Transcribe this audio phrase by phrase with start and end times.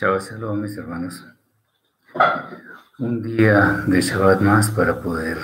[0.00, 1.26] Chao, saludos mis hermanos.
[2.98, 5.36] Un día de Shabbat más para poder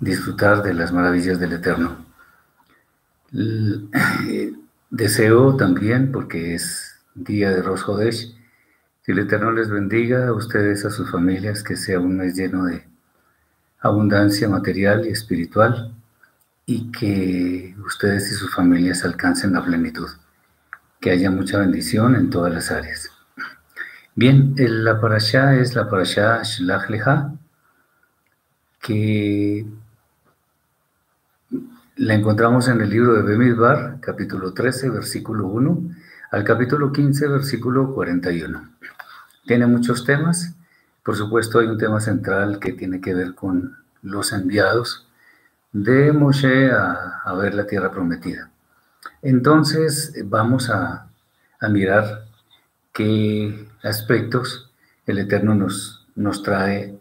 [0.00, 2.04] disfrutar de las maravillas del Eterno.
[4.90, 8.36] Deseo también, porque es día de Rosh Hodesh,
[9.04, 12.64] que el Eterno les bendiga a ustedes, a sus familias, que sea un mes lleno
[12.64, 12.84] de
[13.78, 15.94] abundancia material y espiritual
[16.66, 20.08] y que ustedes y sus familias alcancen la plenitud.
[21.00, 23.19] Que haya mucha bendición en todas las áreas.
[24.16, 27.32] Bien, la parashá es la parashá Shlach Lecha,
[28.82, 29.64] que
[31.96, 35.82] la encontramos en el libro de Bemidbar, capítulo 13, versículo 1,
[36.32, 38.70] al capítulo 15, versículo 41.
[39.46, 40.56] Tiene muchos temas.
[41.04, 45.06] Por supuesto, hay un tema central que tiene que ver con los enviados
[45.72, 48.50] de Moshe a, ver la tierra prometida.
[49.22, 51.08] Entonces, vamos a,
[51.60, 52.26] a mirar
[52.92, 54.70] qué aspectos
[55.06, 56.98] el Eterno nos, nos trae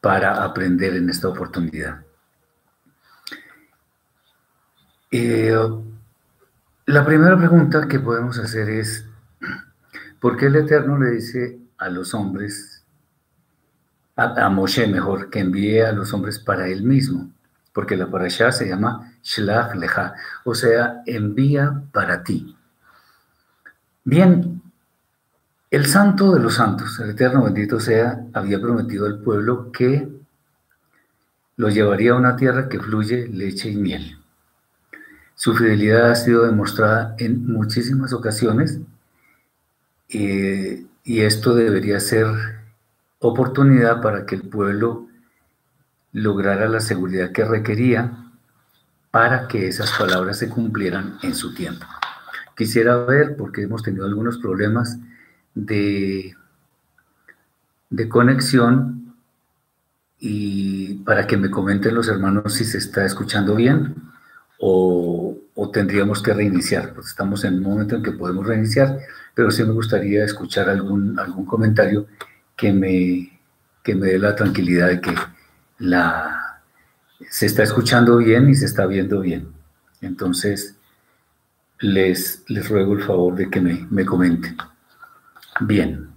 [0.00, 2.02] para aprender en esta oportunidad.
[5.10, 5.56] Eh,
[6.86, 9.08] la primera pregunta que podemos hacer es,
[10.20, 12.84] ¿por qué el Eterno le dice a los hombres,
[14.16, 17.30] a, Moshe mejor, que envíe a los hombres para él mismo?
[17.72, 22.54] Porque la parasha se llama Shlach Lecha, o sea, envía para ti.
[24.04, 24.53] Bien,
[25.74, 30.08] el santo de los santos, el eterno bendito sea, había prometido al pueblo que
[31.56, 34.18] lo llevaría a una tierra que fluye leche y miel.
[35.34, 38.78] Su fidelidad ha sido demostrada en muchísimas ocasiones
[40.10, 42.26] eh, y esto debería ser
[43.18, 45.08] oportunidad para que el pueblo
[46.12, 48.30] lograra la seguridad que requería
[49.10, 51.86] para que esas palabras se cumplieran en su tiempo.
[52.56, 54.98] Quisiera ver, porque hemos tenido algunos problemas,
[55.54, 56.34] de,
[57.90, 59.14] de conexión
[60.18, 63.94] y para que me comenten los hermanos si se está escuchando bien
[64.58, 65.36] o,
[65.72, 66.94] tendríamos que reiniciar.
[66.94, 68.98] Pues estamos en un momento en que podemos reiniciar,
[69.34, 72.06] pero sí me gustaría escuchar algún, algún comentario
[72.56, 73.40] que me,
[73.82, 75.14] que me dé la tranquilidad de que
[75.78, 76.62] la,
[77.28, 79.48] se está escuchando bien y se está viendo bien.
[80.00, 80.76] Entonces,
[81.80, 84.56] les, les ruego el favor de que me, me comenten.
[85.60, 86.08] Bien.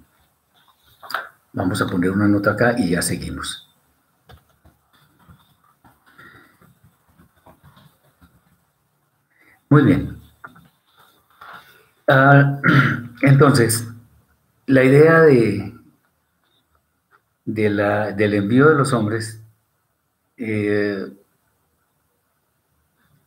[1.53, 3.67] Vamos a poner una nota acá y ya seguimos.
[9.69, 10.17] Muy bien.
[12.07, 12.59] Ah,
[13.21, 13.87] entonces,
[14.65, 15.73] la idea de,
[17.45, 19.41] de la, del envío de los hombres
[20.37, 21.07] eh,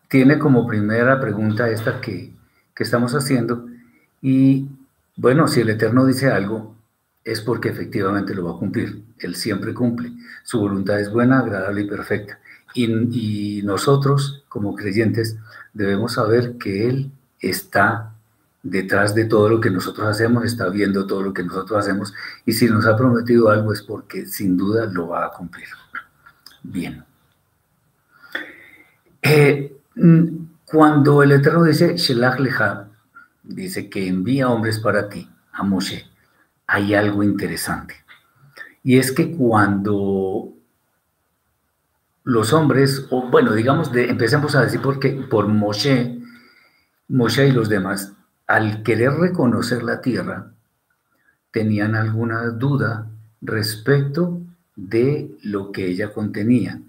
[0.08, 2.32] tiene como primera pregunta esta que,
[2.74, 3.66] que estamos haciendo
[4.22, 4.68] y
[5.20, 6.74] bueno, si el Eterno dice algo,
[7.22, 9.04] es porque efectivamente lo va a cumplir.
[9.18, 10.12] Él siempre cumple.
[10.44, 12.40] Su voluntad es buena, agradable y perfecta.
[12.72, 15.36] Y, nosotros, como creyentes,
[15.74, 18.14] debemos saber que Él está
[18.62, 22.14] detrás de todo lo que nosotros hacemos, está viendo todo lo que nosotros hacemos.
[22.46, 25.68] Y si nos ha prometido algo es porque sin duda lo va a cumplir.
[26.62, 27.04] Bien.
[29.20, 30.26] Eh, mm,
[30.64, 32.38] cuando el Eterno dice, Shelach
[33.54, 36.06] dice que envía hombres para ti, a Moshe,
[36.66, 37.96] hay algo interesante.
[38.82, 40.52] Y es que cuando
[42.24, 46.18] los hombres, o bueno, digamos, de, empecemos a decir porque por Moshe,
[47.08, 48.12] Moshe y los demás,
[48.46, 50.52] al querer reconocer la tierra,
[51.50, 54.40] tenían alguna duda respecto
[54.76, 56.80] de lo que ella contenía.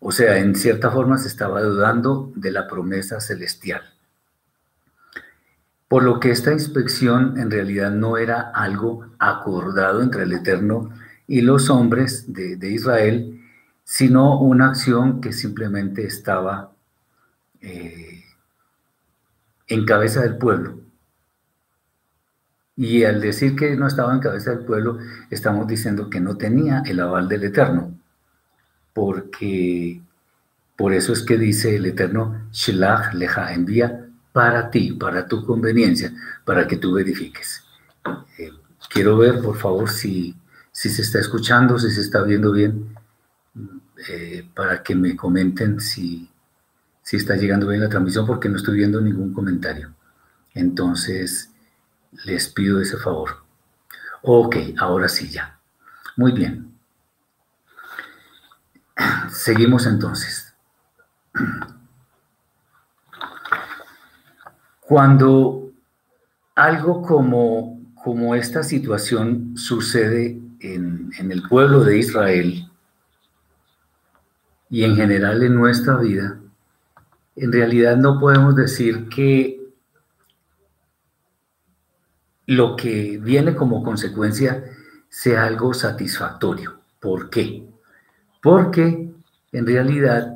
[0.00, 3.82] O sea, en cierta forma se estaba dudando de la promesa celestial
[5.88, 10.90] por lo que esta inspección en realidad no era algo acordado entre el Eterno
[11.28, 13.40] y los hombres de, Israel,
[13.84, 16.72] sino una acción que simplemente estaba
[17.60, 18.24] eh,
[19.68, 20.80] en cabeza del pueblo.
[22.76, 24.98] Y al decir que no estaba en cabeza del pueblo,
[25.30, 27.96] estamos diciendo que no tenía el aval del Eterno,
[28.92, 30.02] porque
[30.76, 34.05] por eso es que dice el Eterno, Shlach leja, envía
[34.36, 36.12] para ti, para tu conveniencia,
[36.44, 37.64] para que tú verifiques.
[38.36, 38.52] Eh,
[38.90, 40.36] quiero ver, por favor, si,
[40.70, 42.94] si se está escuchando, si se está viendo bien,
[44.10, 46.30] eh, para que me comenten si,
[47.02, 49.94] si está llegando bien la transmisión, porque no estoy viendo ningún comentario.
[50.52, 51.50] Entonces,
[52.26, 53.38] les pido ese favor.
[54.20, 55.58] Ok, ahora sí ya.
[56.14, 56.74] Muy bien.
[59.30, 60.54] Seguimos entonces.
[64.86, 65.72] Cuando
[66.54, 72.70] algo como, como esta situación sucede en, en el pueblo de Israel
[74.70, 76.38] y en general en nuestra vida,
[77.34, 79.60] en realidad no podemos decir que
[82.46, 84.64] lo que viene como consecuencia
[85.08, 86.78] sea algo satisfactorio.
[87.00, 87.68] ¿Por qué?
[88.40, 89.10] Porque
[89.50, 90.32] en realidad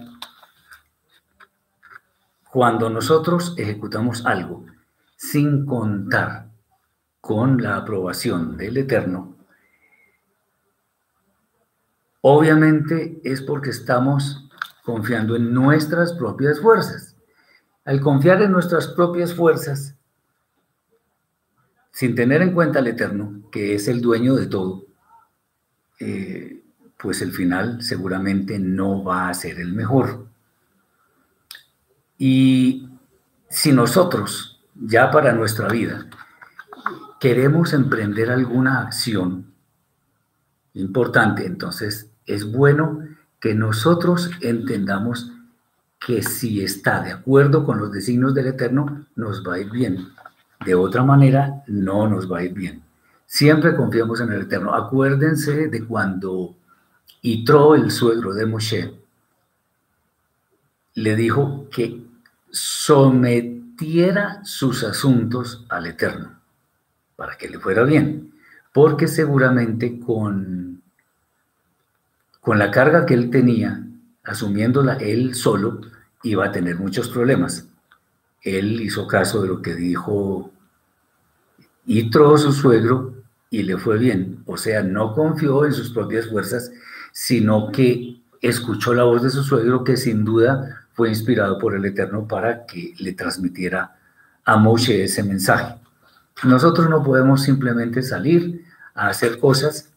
[2.52, 4.66] cuando nosotros ejecutamos algo
[5.16, 6.50] sin contar
[7.20, 9.36] con la aprobación del Eterno,
[12.22, 14.48] obviamente es porque estamos
[14.84, 17.16] confiando en nuestras propias fuerzas.
[17.84, 19.96] Al confiar en nuestras propias fuerzas,
[21.92, 24.86] sin tener en cuenta al Eterno, que es el dueño de todo,
[25.98, 26.64] eh,
[26.96, 30.29] pues el final seguramente no va a ser el mejor.
[32.22, 32.86] Y
[33.48, 36.06] si nosotros, ya para nuestra vida,
[37.18, 39.46] queremos emprender alguna acción
[40.74, 43.00] importante, entonces es bueno
[43.40, 45.32] que nosotros entendamos
[45.98, 50.08] que si está de acuerdo con los designios del Eterno, nos va a ir bien.
[50.66, 52.82] De otra manera, no nos va a ir bien.
[53.24, 54.74] Siempre confiamos en el Eterno.
[54.74, 56.54] Acuérdense de cuando
[57.22, 58.94] Itro, el suegro de Moshe,
[60.94, 62.09] le dijo que
[62.52, 66.40] sometiera sus asuntos al Eterno,
[67.16, 68.32] para que le fuera bien,
[68.72, 70.82] porque seguramente con,
[72.40, 73.86] con la carga que él tenía,
[74.24, 75.80] asumiéndola él solo,
[76.22, 77.66] iba a tener muchos problemas.
[78.42, 80.50] Él hizo caso de lo que dijo
[81.86, 83.14] Itro, su suegro,
[83.50, 84.42] y le fue bien.
[84.46, 86.70] O sea, no confió en sus propias fuerzas,
[87.12, 92.26] sino que escuchó la voz de su suegro, que sin duda inspirado por el Eterno
[92.26, 93.96] para que le transmitiera
[94.44, 95.76] a Moshe ese mensaje.
[96.44, 98.64] Nosotros no podemos simplemente salir
[98.94, 99.90] a hacer cosas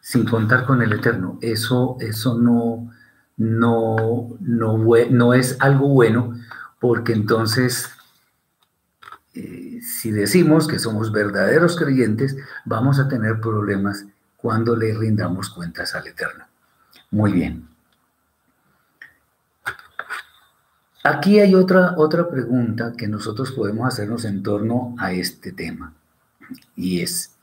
[0.00, 1.38] sin contar con el Eterno.
[1.40, 2.92] Eso, eso no,
[3.36, 4.78] no, no,
[5.10, 6.38] no es algo bueno,
[6.78, 7.90] porque entonces,
[9.34, 14.06] eh, si decimos que somos verdaderos creyentes, vamos a tener problemas
[14.36, 16.44] cuando le rindamos cuentas al Eterno.
[17.10, 17.75] Muy bien.
[21.08, 25.94] Aquí hay otra, otra pregunta que nosotros podemos hacernos en torno a este tema,
[26.74, 27.36] y es,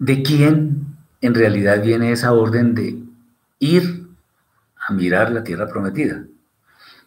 [0.00, 3.00] ¿de quién en realidad viene esa orden de
[3.60, 4.08] ir
[4.88, 6.24] a mirar la tierra prometida?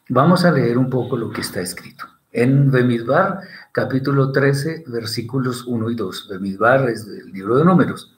[0.07, 2.05] Vamos a leer un poco lo que está escrito.
[2.31, 3.41] En Bemidbar,
[3.73, 6.29] capítulo 13, versículos 1 y 2.
[6.29, 8.15] Bemidbar es del libro de números.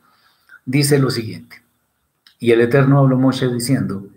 [0.65, 1.63] Dice lo siguiente.
[2.38, 4.10] Y el Eterno habló Moshe diciendo,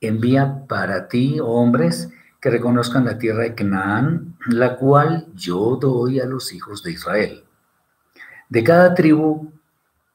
[0.00, 2.10] envía para ti hombres
[2.40, 7.44] que reconozcan la tierra de Canaán, la cual yo doy a los hijos de Israel.
[8.48, 9.52] De cada tribu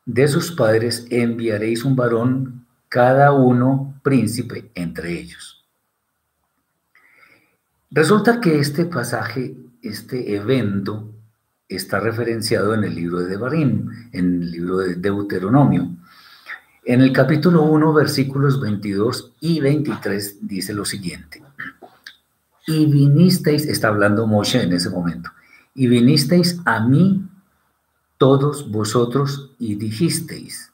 [0.06, 5.66] de sus padres enviaréis un varón, cada uno príncipe entre ellos.
[7.92, 11.12] Resulta que este pasaje, este evento,
[11.68, 15.90] está referenciado en el libro de Devarim, en el libro de Deuteronomio.
[16.88, 21.42] En el capítulo 1, versículos 22 y 23 dice lo siguiente.
[22.68, 25.32] Y vinisteis, está hablando Moshe en ese momento,
[25.74, 27.28] y vinisteis a mí
[28.20, 30.72] todos vosotros y dijisteis,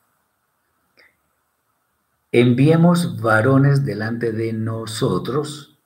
[2.33, 5.77] enviemos varones delante de nosotros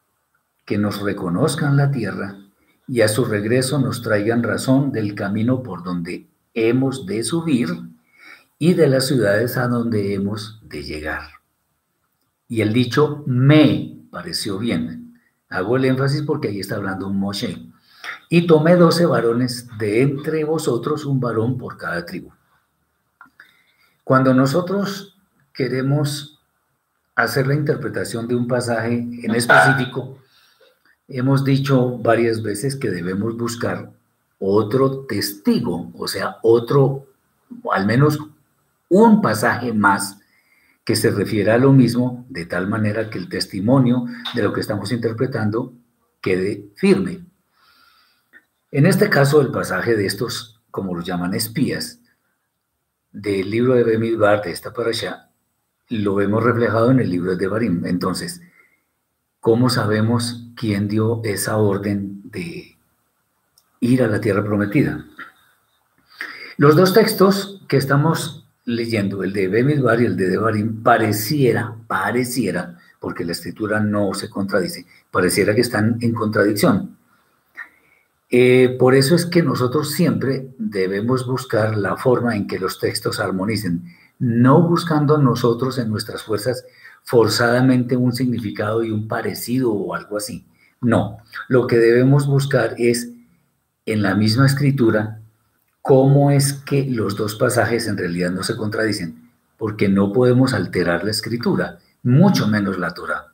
[0.65, 2.35] que nos reconozcan la tierra
[2.87, 7.94] y a su regreso nos traigan razón del camino por donde hemos de subir
[8.57, 11.29] y de las ciudades a donde hemos de llegar.
[12.47, 15.19] Y el dicho me pareció bien.
[15.49, 17.57] Hago el énfasis porque ahí está hablando un Moshe.
[18.29, 22.31] Y tomé doce varones de entre vosotros, un varón por cada tribu.
[24.03, 25.17] Cuando nosotros
[25.53, 26.39] queremos
[27.15, 30.19] hacer la interpretación de un pasaje en específico,
[31.07, 33.91] hemos dicho varias veces que debemos buscar
[34.39, 37.07] otro testigo, o sea, otro,
[37.71, 38.19] al menos
[38.89, 40.19] un pasaje más
[40.83, 44.61] que se refiere a lo mismo, de tal manera que el testimonio de lo que
[44.61, 45.73] estamos interpretando
[46.21, 47.25] quede firme.
[48.71, 51.99] En este caso, el pasaje de estos, como los llaman espías,
[53.11, 55.29] del libro de Bemidbar, de esta parasha,
[55.89, 57.85] lo vemos reflejado en el libro de Barim.
[57.85, 58.41] Entonces,
[59.39, 62.77] ¿cómo sabemos quién dio esa orden de
[63.79, 65.05] ir a la tierra prometida?
[66.57, 72.77] Los dos textos que estamos leyendo el de Bemidbar y el de Devarim, pareciera, pareciera,
[72.99, 76.97] porque la escritura no se contradice, pareciera que están en contradicción.
[78.29, 83.19] Eh, por eso es que nosotros siempre debemos buscar la forma en que los textos
[83.19, 83.83] armonicen,
[84.17, 86.65] no buscando nosotros en nuestras fuerzas
[87.03, 90.45] forzadamente un significado y un parecido o algo así.
[90.81, 91.17] No,
[91.47, 93.11] lo que debemos buscar es
[93.85, 95.21] en la misma escritura
[95.85, 101.03] cómo es que los dos pasajes en realidad no se contradicen, porque no podemos alterar
[101.03, 103.27] la escritura, mucho menos la Torah.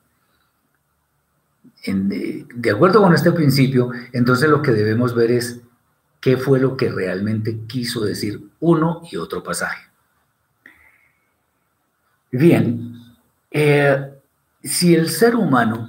[1.86, 5.62] de, de acuerdo con este principio, entonces lo que debemos ver es
[6.20, 9.90] qué fue lo que realmente quiso decir uno y otro pasaje.
[12.34, 13.16] Bien,
[13.50, 14.12] eh,
[14.62, 15.88] si el ser humano,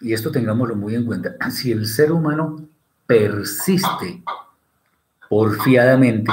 [0.00, 2.64] y esto tengámoslo muy en cuenta, si el ser humano
[3.08, 4.22] persiste
[5.28, 6.32] porfiadamente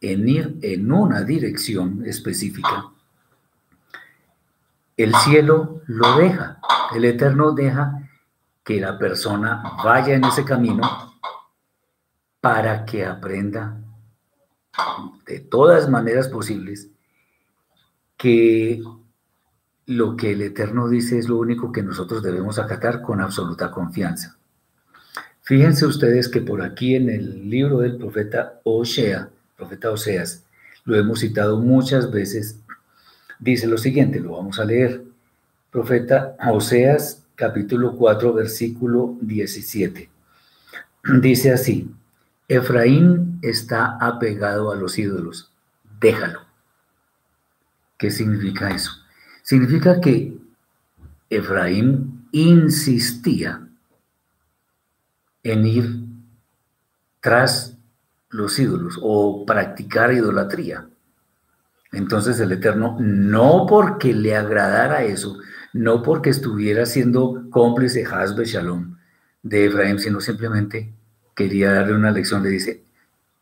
[0.00, 2.90] en ir en una dirección específica,
[4.96, 6.60] el cielo lo deja,
[6.94, 8.08] el Eterno deja
[8.62, 11.14] que la persona vaya en ese camino
[12.40, 13.80] para que aprenda
[15.26, 16.88] de todas maneras posibles
[18.16, 18.82] que
[19.86, 24.38] lo que el Eterno dice es lo único que nosotros debemos acatar con absoluta confianza.
[25.44, 30.42] Fíjense ustedes que por aquí en el libro del profeta Osea, profeta Oseas,
[30.86, 32.60] lo hemos citado muchas veces,
[33.38, 35.02] dice lo siguiente, lo vamos a leer.
[35.70, 40.08] Profeta Oseas, capítulo 4, versículo 17.
[41.20, 41.90] Dice así,
[42.48, 45.52] Efraín está apegado a los ídolos,
[46.00, 46.40] déjalo.
[47.98, 48.92] ¿Qué significa eso?
[49.42, 50.38] Significa que
[51.28, 53.63] Efraín insistía
[55.44, 56.04] en ir
[57.20, 57.78] tras
[58.30, 60.88] los ídolos o practicar idolatría.
[61.92, 65.38] Entonces el Eterno, no porque le agradara eso,
[65.72, 68.96] no porque estuviera siendo cómplice Hasbe Shalom
[69.42, 70.92] de Efraín, sino simplemente
[71.36, 72.42] quería darle una lección.
[72.42, 72.82] Le dice,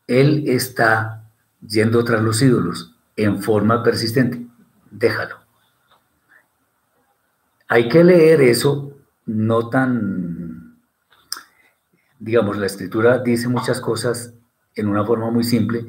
[0.06, 1.24] él está
[1.66, 4.46] yendo tras los ídolos en forma persistente,
[4.90, 5.36] déjalo.
[7.68, 8.92] Hay que leer eso
[9.24, 10.41] no tan,
[12.22, 14.32] digamos, la escritura dice muchas cosas
[14.76, 15.86] en una forma muy simple,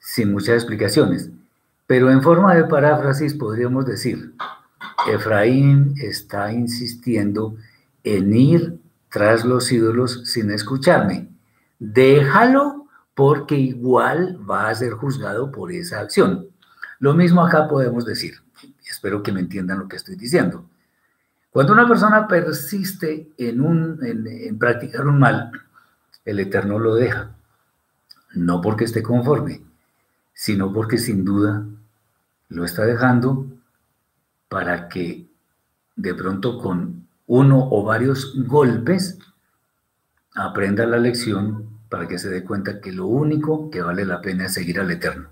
[0.00, 1.30] sin muchas explicaciones,
[1.86, 4.34] pero en forma de paráfrasis podríamos decir,
[5.08, 7.54] Efraín está insistiendo
[8.02, 11.28] en ir tras los ídolos sin escucharme.
[11.78, 16.48] Déjalo porque igual va a ser juzgado por esa acción.
[16.98, 18.34] Lo mismo acá podemos decir.
[18.90, 20.68] Espero que me entiendan lo que estoy diciendo.
[21.50, 25.52] Cuando una persona persiste en, un, en, practicar un mal,
[26.26, 27.34] el Eterno lo deja.
[28.34, 29.62] No porque esté conforme,
[30.34, 31.64] sino porque sin duda
[32.48, 33.46] lo está dejando
[34.48, 35.26] para que
[35.96, 39.18] de pronto con uno o varios golpes
[40.34, 44.46] aprenda la lección para que se dé cuenta que lo único que vale la pena
[44.46, 45.30] es seguir al Eterno.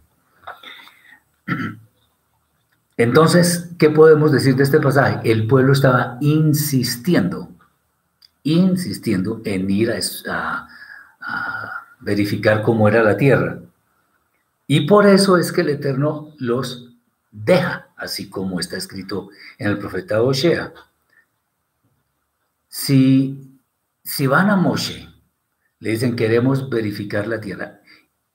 [2.97, 5.21] Entonces, ¿qué podemos decir de este pasaje?
[5.31, 7.51] El pueblo estaba insistiendo,
[8.45, 10.69] insistiendo en ir a,
[12.01, 13.61] verificar cómo era la tierra.
[14.67, 16.95] Y por eso es que el Eterno los
[17.31, 19.29] deja, así como está escrito
[19.59, 20.73] en el profeta Osea.
[22.69, 23.59] Si,
[24.03, 25.09] si van a Moshe,
[25.81, 27.81] le dicen queremos verificar la tierra,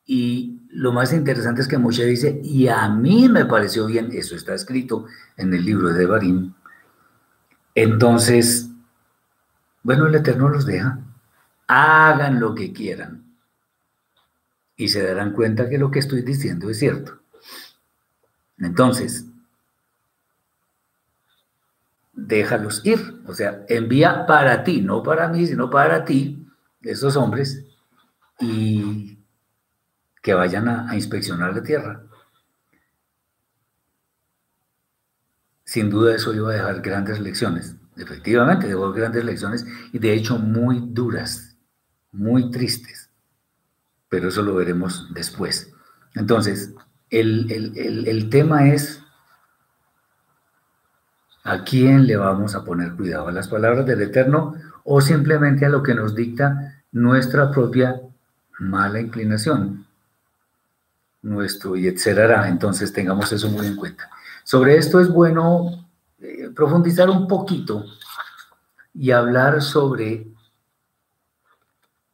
[0.05, 4.35] y lo más interesante es que Moshe dice, y a mí me pareció bien, eso
[4.35, 5.05] está escrito
[5.37, 6.53] en el libro de Barim.
[7.75, 8.69] Entonces,
[9.83, 10.99] bueno, el Eterno los deja,
[11.69, 13.37] hagan lo que quieran.
[14.75, 17.19] Y se darán cuenta que lo que estoy diciendo es cierto.
[18.57, 19.25] Entonces,
[22.13, 23.21] déjalos ir.
[23.27, 26.47] O sea, envía para ti, no para mí, sino para ti,
[26.81, 27.65] esos hombres,
[28.39, 29.19] y
[30.21, 32.03] que vayan a, inspeccionar la tierra.
[35.63, 37.75] Sin duda eso iba a dejar grandes lecciones.
[37.95, 41.48] Efectivamente, dejó grandes lecciones y de hecho muy duras,
[42.11, 43.09] muy tristes.
[44.09, 45.71] Pero eso lo veremos después.
[46.15, 46.73] Entonces,
[47.09, 49.03] el, el, tema es
[51.43, 55.69] a quién le vamos a poner cuidado, a las palabras del Eterno o simplemente a
[55.69, 58.01] lo que nos dicta nuestra propia
[58.59, 59.85] mala inclinación
[61.21, 62.47] nuestro y etcétera.
[62.47, 64.09] Entonces tengamos eso muy en cuenta.
[64.43, 65.87] Sobre esto es bueno
[66.19, 67.85] eh, profundizar un poquito
[68.93, 70.27] y hablar sobre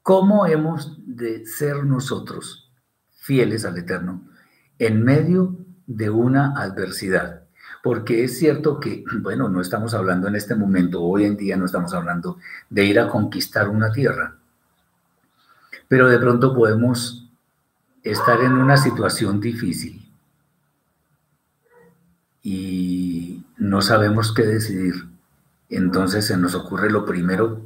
[0.05, 2.71] cómo hemos de ser nosotros
[3.09, 4.21] fieles al Eterno
[4.77, 5.57] en medio
[5.87, 7.41] de una adversidad.
[7.81, 11.65] Porque es cierto que, bueno, no estamos hablando en este momento, hoy en día no
[11.65, 12.37] estamos hablando
[12.69, 14.35] de ir a conquistar una tierra.
[15.87, 17.27] pero de pronto podemos
[18.03, 20.07] estar en una situación difícil
[22.43, 24.93] y no sabemos qué decidir.
[25.67, 27.59] Entonces se nos ocurre lo primero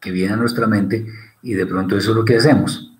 [0.00, 1.06] que viene a nuestra mente
[1.46, 2.92] y de pronto eso es lo que hacemos.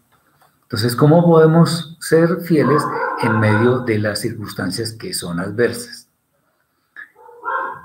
[0.62, 2.80] Entonces, ¿cómo podemos ser fieles
[3.24, 6.08] en medio de las circunstancias que son adversas?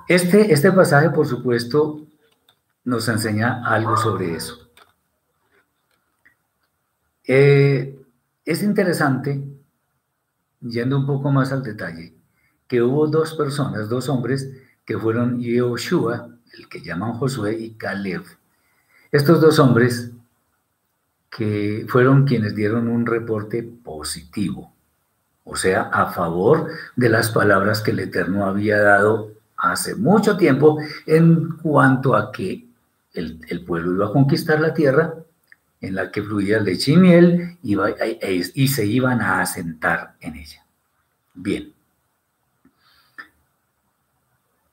[0.08, 2.06] Este, este pasaje, por supuesto,
[2.84, 4.70] nos enseña algo sobre eso.
[7.25, 8.00] Eh,
[8.46, 9.44] es interesante,
[10.60, 12.13] yendo un poco más al detalle,
[12.68, 14.48] que hubo dos personas, dos hombres,
[14.86, 18.24] que fueron Yehoshua, el que llaman Josué, y Caleb.
[19.12, 20.12] Estos dos hombres
[21.32, 24.74] que fueron quienes dieron un reporte positivo,
[25.46, 30.78] o sea, a favor de las palabras que el Eterno había dado hace mucho tiempo
[31.06, 32.68] en cuanto a que
[33.14, 35.16] el, pueblo iba a conquistar la tierra
[35.80, 40.66] en la que fluía leche y miel y se iban a asentar en ella.
[41.34, 41.74] Bien.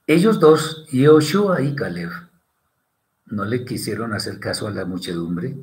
[0.07, 2.11] Ellos dos, Yoshua y Caleb,
[3.27, 5.55] no le quisieron hacer caso a la muchedumbre,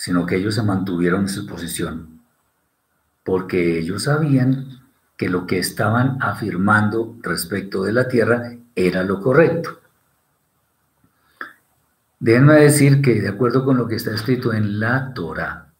[0.00, 2.22] sino que ellos se mantuvieron en su posición,
[3.22, 4.80] porque ellos sabían
[5.18, 9.78] que lo que estaban afirmando respecto de la tierra era lo correcto.
[12.18, 15.74] Déjenme decir que, de acuerdo con lo que está escrito en la Torah,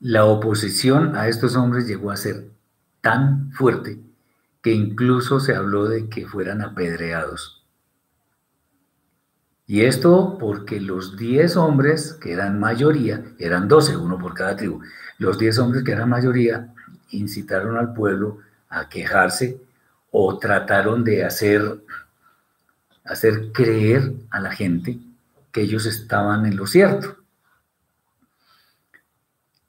[0.00, 2.50] la oposición a estos hombres llegó a ser
[3.00, 4.02] tan fuerte
[4.60, 7.57] que incluso se habló de que fueran apedreados.
[9.68, 14.80] Y esto porque los 10 hombres, que eran mayoría, eran 12, uno por cada tribu,
[15.18, 16.72] los 10 hombres que eran mayoría
[17.10, 18.38] incitaron al pueblo
[18.70, 19.60] a quejarse
[20.10, 21.84] o trataron de hacer,
[23.04, 24.98] hacer creer a la gente
[25.52, 27.18] que ellos estaban en lo cierto.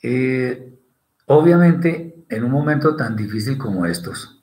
[0.01, 0.79] Eh,
[1.25, 4.41] obviamente, en un momento tan difícil como estos,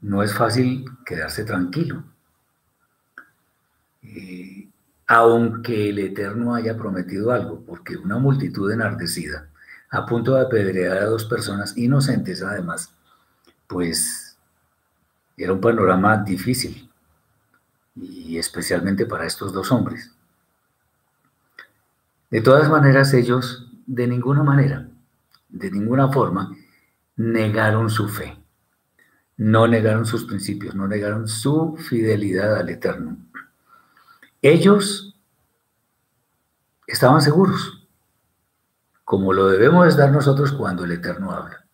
[0.00, 2.02] no es fácil quedarse tranquilo.
[4.16, 4.68] Eh,
[5.06, 9.48] aunque el Eterno haya prometido algo, porque una multitud enardecida
[9.90, 12.94] a punto de apedrear a dos personas inocentes además,
[13.66, 14.36] pues
[15.36, 16.88] era un panorama difícil,
[17.96, 20.12] y especialmente para estos dos hombres.
[22.30, 24.88] De todas maneras, ellos de ninguna manera,
[25.48, 26.56] de ninguna forma,
[27.16, 28.38] negaron su fe,
[29.36, 33.16] no negaron sus principios, no negaron su fidelidad al Eterno.
[34.42, 35.14] Ellos
[36.86, 37.80] estaban seguros
[39.10, 41.66] como lo debemos estar nosotros cuando el Eterno habla.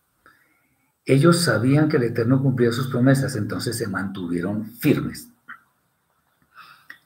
[1.05, 5.29] Ellos sabían que el Eterno cumplía sus promesas, entonces se mantuvieron firmes,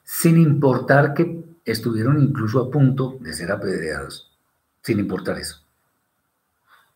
[0.05, 4.31] sin importar que estuvieron incluso a punto de ser apedreados,
[4.81, 5.65] sin importar eso.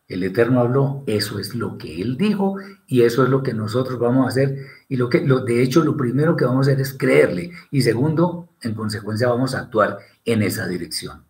[0.08, 3.98] El Eterno habló, eso es lo que Él dijo y eso es lo que nosotros
[3.98, 4.64] vamos a hacer.
[4.88, 7.50] Y lo que, de hecho, lo primero que vamos a hacer es creerle.
[7.70, 11.24] Y segundo, en consecuencia, vamos a actuar en esa dirección.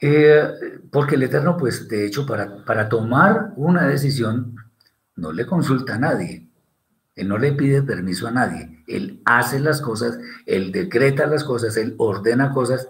[0.00, 4.56] Eh, porque el Eterno, pues de hecho, para, para tomar una decisión,
[5.16, 6.48] no le consulta a nadie.
[7.16, 8.84] Él no le pide permiso a nadie.
[8.86, 12.88] Él hace las cosas, él decreta las cosas, él ordena cosas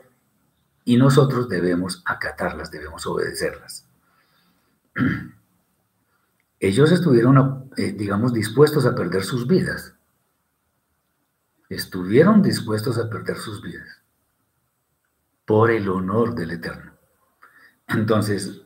[0.85, 3.87] y nosotros debemos acatarlas, debemos obedecerlas.
[6.61, 9.95] Ellos estuvieron, eh, digamos, dispuestos a perder sus vidas.
[11.68, 14.00] Estuvieron dispuestos a perder sus vidas
[15.44, 16.92] por el honor del Eterno.
[17.88, 18.62] Entonces,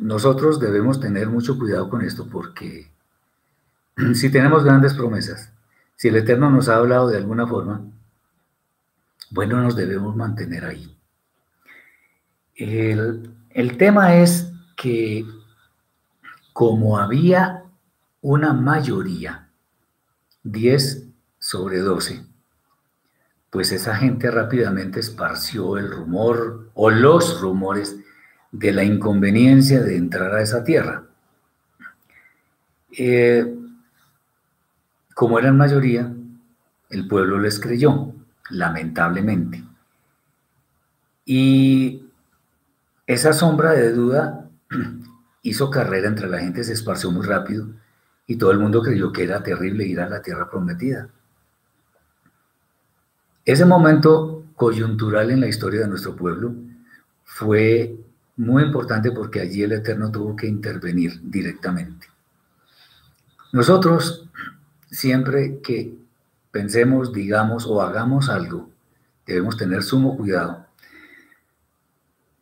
[0.00, 2.90] nosotros debemos tener mucho cuidado con esto porque
[4.14, 5.52] si tenemos grandes promesas,
[5.96, 7.82] si el Eterno nos ha hablado de alguna forma,
[9.30, 10.98] bueno, nos debemos mantener ahí.
[12.54, 15.24] El, el tema es que
[16.52, 17.64] como había
[18.20, 19.48] una mayoría,
[20.42, 21.11] 10
[21.52, 22.24] sobre 12,
[23.50, 27.94] pues esa gente rápidamente esparció el rumor o los rumores
[28.52, 31.04] de la inconveniencia de entrar a esa tierra.
[32.96, 33.54] Eh,
[35.14, 36.10] como eran mayoría,
[36.88, 38.14] el pueblo les creyó,
[38.48, 39.62] lamentablemente.
[41.26, 42.06] Y
[43.06, 44.48] esa sombra de duda
[45.42, 47.66] hizo carrera entre la gente, se esparció muy rápido
[48.26, 51.10] y todo el mundo creyó que era terrible ir a la tierra prometida.
[53.44, 56.54] Ese momento coyuntural en la historia de nuestro pueblo
[57.24, 57.96] fue
[58.36, 62.06] muy importante porque allí el Eterno tuvo que intervenir directamente.
[63.52, 64.28] Nosotros,
[64.90, 65.94] siempre que
[66.50, 68.70] pensemos, digamos o hagamos algo,
[69.26, 70.66] debemos tener sumo cuidado,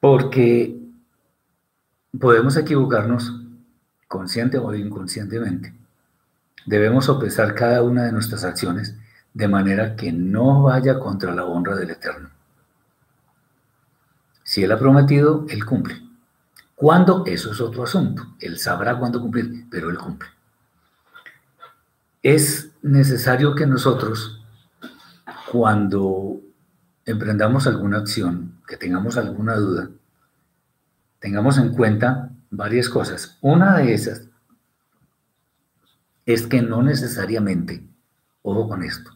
[0.00, 0.78] porque
[2.18, 3.40] podemos equivocarnos
[4.06, 5.72] consciente o inconscientemente.
[6.66, 8.96] Debemos sopesar cada una de nuestras acciones
[9.32, 12.30] de manera que no vaya contra la honra del Eterno.
[14.42, 16.00] Si Él ha prometido, Él cumple.
[16.74, 17.24] ¿Cuándo?
[17.26, 18.34] Eso es otro asunto.
[18.40, 20.28] Él sabrá cuándo cumplir, pero Él cumple.
[22.22, 24.42] Es necesario que nosotros,
[25.52, 26.40] cuando
[27.04, 29.90] emprendamos alguna acción, que tengamos alguna duda,
[31.18, 33.38] tengamos en cuenta varias cosas.
[33.40, 34.28] Una de esas
[36.26, 37.86] es que no necesariamente,
[38.42, 39.10] ojo con esto,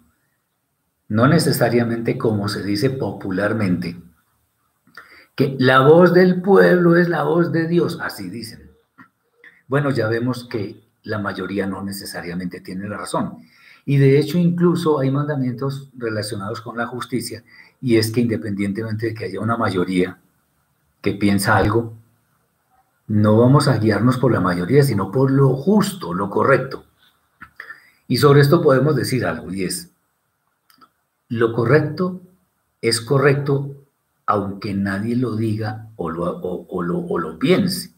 [1.15, 3.97] no necesariamente como se dice popularmente,
[5.37, 8.73] que la voz del pueblo es la voz de Dios, así dicen.
[9.69, 13.47] Bueno, ya vemos que la mayoría no necesariamente tiene la razón.
[13.87, 17.45] Y de hecho incluso hay mandamientos relacionados con la justicia
[17.81, 20.19] y es que independientemente de que haya una mayoría
[21.01, 21.95] que piensa algo,
[23.07, 26.87] no vamos a guiarnos por la mayoría, sino por lo justo, lo correcto.
[28.09, 29.94] Y sobre esto podemos decir algo, y es,
[31.35, 32.21] lo correcto
[32.81, 33.75] es correcto
[34.27, 37.93] aunque nadie lo diga o lo, lo, piense.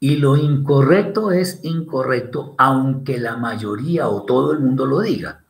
[0.00, 5.44] Y lo incorrecto es incorrecto aunque la mayoría o todo el mundo lo diga.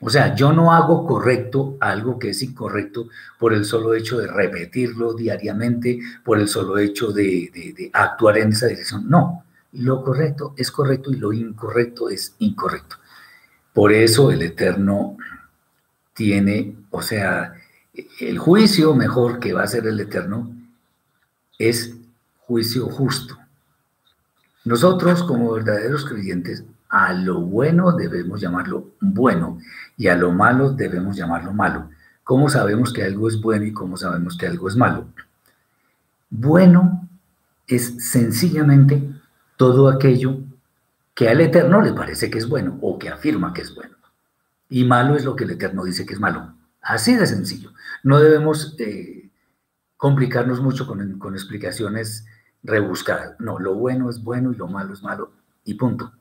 [0.00, 4.28] O sea, yo no hago correcto algo que es incorrecto por el solo hecho de
[4.28, 9.08] repetirlo diariamente, por el solo hecho de, de, actuar en esa dirección.
[9.08, 12.96] No, lo correcto es correcto y lo incorrecto es incorrecto.
[13.72, 15.16] Por eso el Eterno
[16.16, 17.54] tiene, o sea,
[18.20, 20.50] el juicio mejor que va a ser el Eterno
[21.58, 21.94] es
[22.38, 23.36] juicio justo.
[24.64, 29.58] Nosotros como verdaderos creyentes a lo bueno debemos llamarlo bueno
[29.96, 31.90] y a lo malo debemos llamarlo malo.
[32.24, 35.06] ¿Cómo sabemos que algo es bueno y cómo sabemos que algo es malo?
[36.30, 37.06] Bueno
[37.66, 39.02] es sencillamente
[39.56, 40.38] todo aquello
[41.14, 43.95] que al Eterno le parece que es bueno o que afirma que es bueno.
[44.68, 46.54] Y malo es lo que el Eterno dice que es malo.
[46.80, 47.72] Así de sencillo.
[48.02, 49.30] No debemos eh,
[49.96, 52.26] complicarnos mucho con, explicaciones
[52.62, 53.38] rebuscadas.
[53.38, 55.32] No, lo bueno es bueno y lo malo es malo
[55.64, 56.12] y punto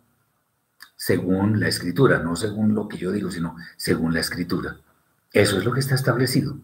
[0.96, 4.78] según la escritura, no según lo que yo digo, sino según la escritura.
[5.32, 6.58] Eso es lo que está establecido.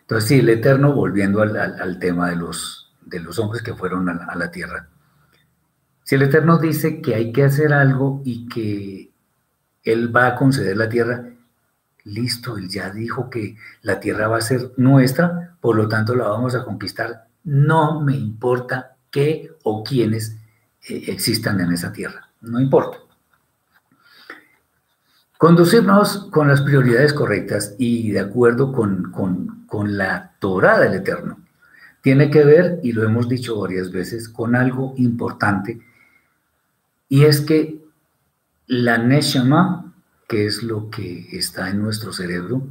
[0.00, 4.34] Entonces, sí, el Eterno, volviendo al, tema de los, de los hombres que fueron a
[4.34, 4.88] la, tierra,
[6.02, 9.07] si el Eterno dice que hay que hacer algo y que
[9.92, 11.24] Él va a conceder la tierra,
[12.04, 16.28] listo, Él ya dijo que la tierra va a ser nuestra, por lo tanto la
[16.28, 17.26] vamos a conquistar.
[17.44, 20.36] No me importa qué o quiénes
[20.88, 22.98] eh, existan en esa tierra, no importa.
[25.38, 31.38] Conducirnos con las prioridades correctas y de acuerdo con, con, la Torah del Eterno
[32.02, 35.80] tiene que ver, y lo hemos dicho varias veces, con algo importante,
[37.08, 37.87] y es que
[38.68, 39.94] la Neshama,
[40.28, 42.66] que es lo que está en nuestro cerebro,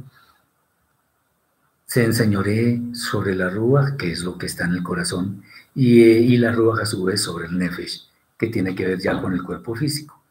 [1.86, 5.42] se enseñoree sobre la Rúa, que es lo que está en el corazón,
[5.74, 8.08] y, y la Rúa a su vez sobre el Nefesh,
[8.38, 10.22] que tiene que ver ya con el cuerpo físico.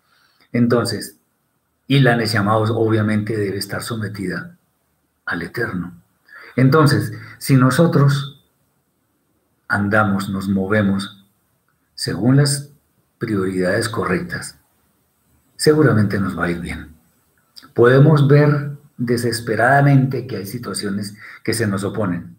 [0.54, 1.18] Entonces,
[1.86, 4.58] y la Neshama obviamente debe estar sometida
[5.26, 6.02] al Eterno.
[6.56, 8.44] Entonces, si nosotros
[9.68, 11.26] andamos, nos movemos
[11.94, 12.72] según las
[13.18, 14.57] prioridades correctas,
[15.58, 16.96] seguramente nos va a ir bien.
[17.74, 22.38] Podemos ver desesperadamente que hay situaciones que se nos oponen,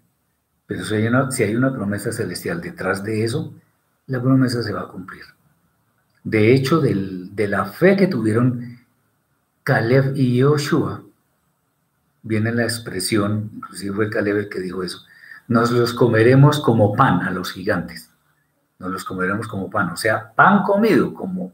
[0.66, 3.54] pero si hay una, si hay una promesa celestial detrás de eso,
[4.06, 5.22] la promesa se va a cumplir.
[6.24, 8.78] De hecho, de la fe que tuvieron
[9.62, 11.02] Caleb y Yoshua,
[12.22, 15.00] viene la expresión, inclusive fue Caleb el que dijo eso,
[15.46, 18.10] nos los comeremos como pan a los gigantes,
[18.78, 21.52] nos los comeremos como pan, o sea, pan comido, como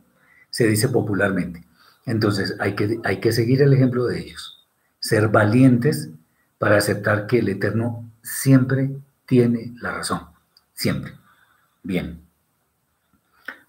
[0.55, 1.65] se dice popularmente.
[2.07, 4.65] Entonces hay que, hay que seguir el ejemplo de ellos,
[5.01, 6.11] ser valientes
[6.59, 8.93] para aceptar que el Eterno siempre
[9.27, 10.21] tiene la razón,
[10.73, 11.15] siempre.
[11.83, 12.21] Bien.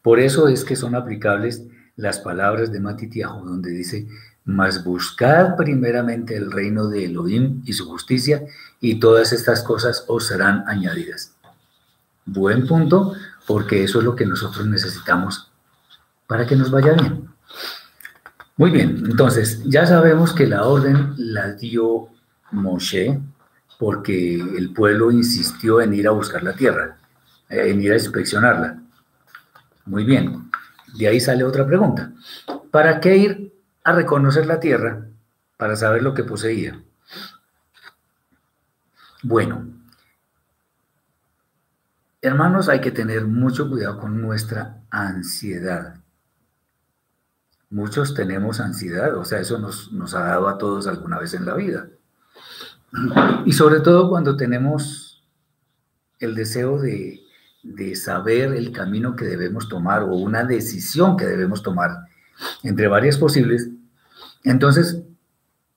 [0.03, 1.63] Por eso es que son aplicables
[1.95, 4.07] las palabras de Matitiajo, donde dice,
[4.43, 8.45] mas buscad primeramente el reino de Elohim y su justicia,
[8.79, 11.33] y todas estas cosas os serán añadidas.
[12.25, 13.15] Buen punto,
[13.47, 15.51] porque eso es lo que nosotros necesitamos
[16.27, 17.29] para que nos vaya bien.
[18.57, 22.09] Muy bien, entonces ya sabemos que la orden la dio
[22.51, 23.19] Moshe
[23.77, 26.97] porque el pueblo insistió en ir a buscar la tierra,
[27.49, 28.81] en ir a inspeccionarla.
[29.85, 30.49] Muy bien,
[30.97, 32.11] de ahí sale otra pregunta.
[32.71, 35.07] ¿Para qué ir a reconocer la tierra
[35.57, 36.81] para saber lo que poseía.
[39.23, 39.67] Bueno,
[42.21, 45.95] hermanos, hay que tener mucho cuidado con nuestra ansiedad.
[47.75, 51.45] Muchos tenemos ansiedad, o sea, eso nos, nos ha dado a todos alguna vez en
[51.45, 51.89] la vida.
[53.45, 55.27] Y sobre todo cuando tenemos
[56.19, 57.19] el deseo de,
[57.63, 62.05] de saber el camino que debemos tomar o una decisión que debemos tomar
[62.63, 63.67] entre varias posibles,
[64.45, 65.01] entonces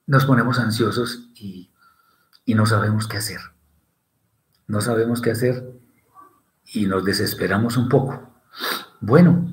[0.07, 1.69] nos ponemos ansiosos y,
[2.47, 3.41] no sabemos qué hacer.
[4.69, 5.69] No sabemos qué hacer
[6.67, 8.31] y nos desesperamos un poco.
[9.01, 9.53] Bueno,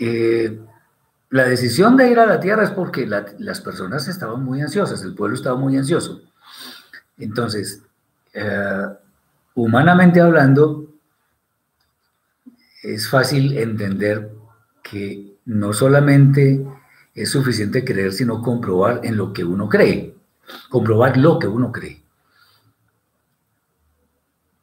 [0.00, 0.60] eh,
[1.30, 5.14] la decisión de ir a la tierra es porque las personas estaban muy ansiosas, el
[5.14, 6.22] pueblo estaba muy ansioso.
[7.18, 7.82] Entonces,
[8.32, 8.86] eh,
[9.54, 10.92] humanamente hablando,
[12.82, 14.32] es fácil entender
[14.82, 16.66] que no solamente
[17.14, 20.16] es suficiente creer, sino comprobar en lo que uno cree,
[20.68, 22.02] comprobar lo que uno cree.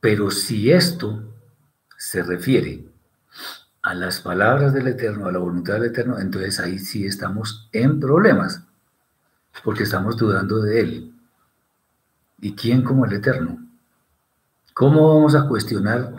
[0.01, 1.23] Pero si esto
[1.97, 2.84] se refiere
[3.88, 8.02] a las palabras del Eterno, a la voluntad del Eterno, entonces ahí sí estamos en
[8.02, 8.62] problemas,
[9.63, 11.13] porque estamos dudando de Él.
[12.41, 13.65] ¿Y quién como el Eterno?
[14.73, 16.13] ¿Cómo vamos a cuestionar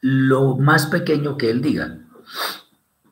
[0.00, 2.00] lo más pequeño que Él diga?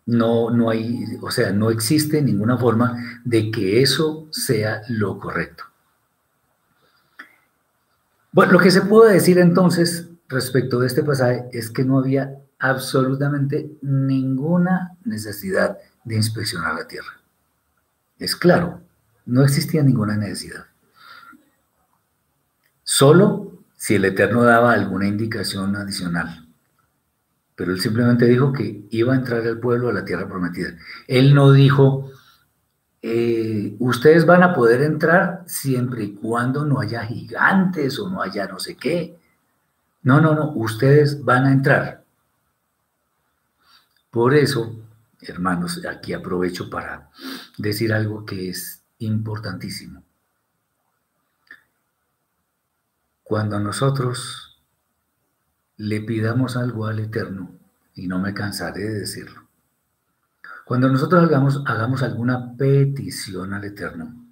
[0.06, 5.62] No, no hay, o sea, no existe ninguna forma de que eso sea lo correcto.
[8.32, 12.40] Bueno, lo que se puede decir entonces respecto de este pasaje es que no había
[12.60, 17.20] absolutamente ninguna necesidad de inspeccionar la tierra.
[18.18, 18.80] Es claro,
[19.26, 20.66] no existía ninguna necesidad.
[22.84, 26.46] Solo si el Eterno daba alguna indicación adicional.
[27.56, 30.76] Pero él simplemente dijo que iba a entrar el pueblo a la tierra prometida.
[31.08, 32.10] Él no dijo,
[33.00, 38.46] eh, ustedes van a poder entrar siempre y cuando no haya gigantes o no haya
[38.46, 39.18] no sé qué.
[40.02, 41.99] No, no, no, ustedes van a entrar.
[44.10, 44.76] Por eso,
[45.20, 47.10] hermanos, aquí aprovecho para
[47.58, 50.02] decir algo que es importantísimo.
[53.22, 54.60] Cuando nosotros
[55.76, 57.54] le pidamos algo al Eterno,
[57.94, 59.46] y no me cansaré de decirlo,
[60.64, 64.26] cuando nosotros hagamos, hagamos alguna petición al Eterno,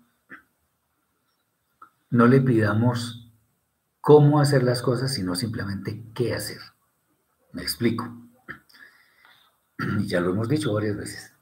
[2.10, 3.30] no le pidamos
[4.00, 6.60] cómo hacer las cosas, sino simplemente qué hacer.
[7.52, 8.27] Me explico
[10.06, 11.32] ya lo hemos dicho varias veces,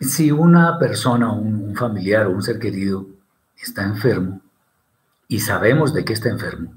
[0.00, 3.06] si una persona, un, familiar o un ser querido
[3.60, 4.40] está enfermo
[5.28, 6.74] y sabemos de qué está enfermo,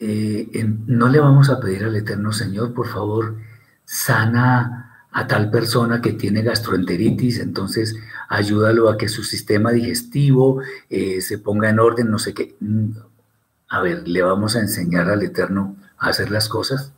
[0.00, 0.48] eh,
[0.86, 3.36] no le vamos a pedir al Eterno Señor, por favor,
[3.84, 7.96] sana a tal persona que tiene gastroenteritis, entonces
[8.28, 12.56] ayúdalo a que su sistema digestivo eh, se ponga en orden, no sé qué.
[13.68, 16.92] A ver, ¿le vamos a enseñar al Eterno a hacer las cosas?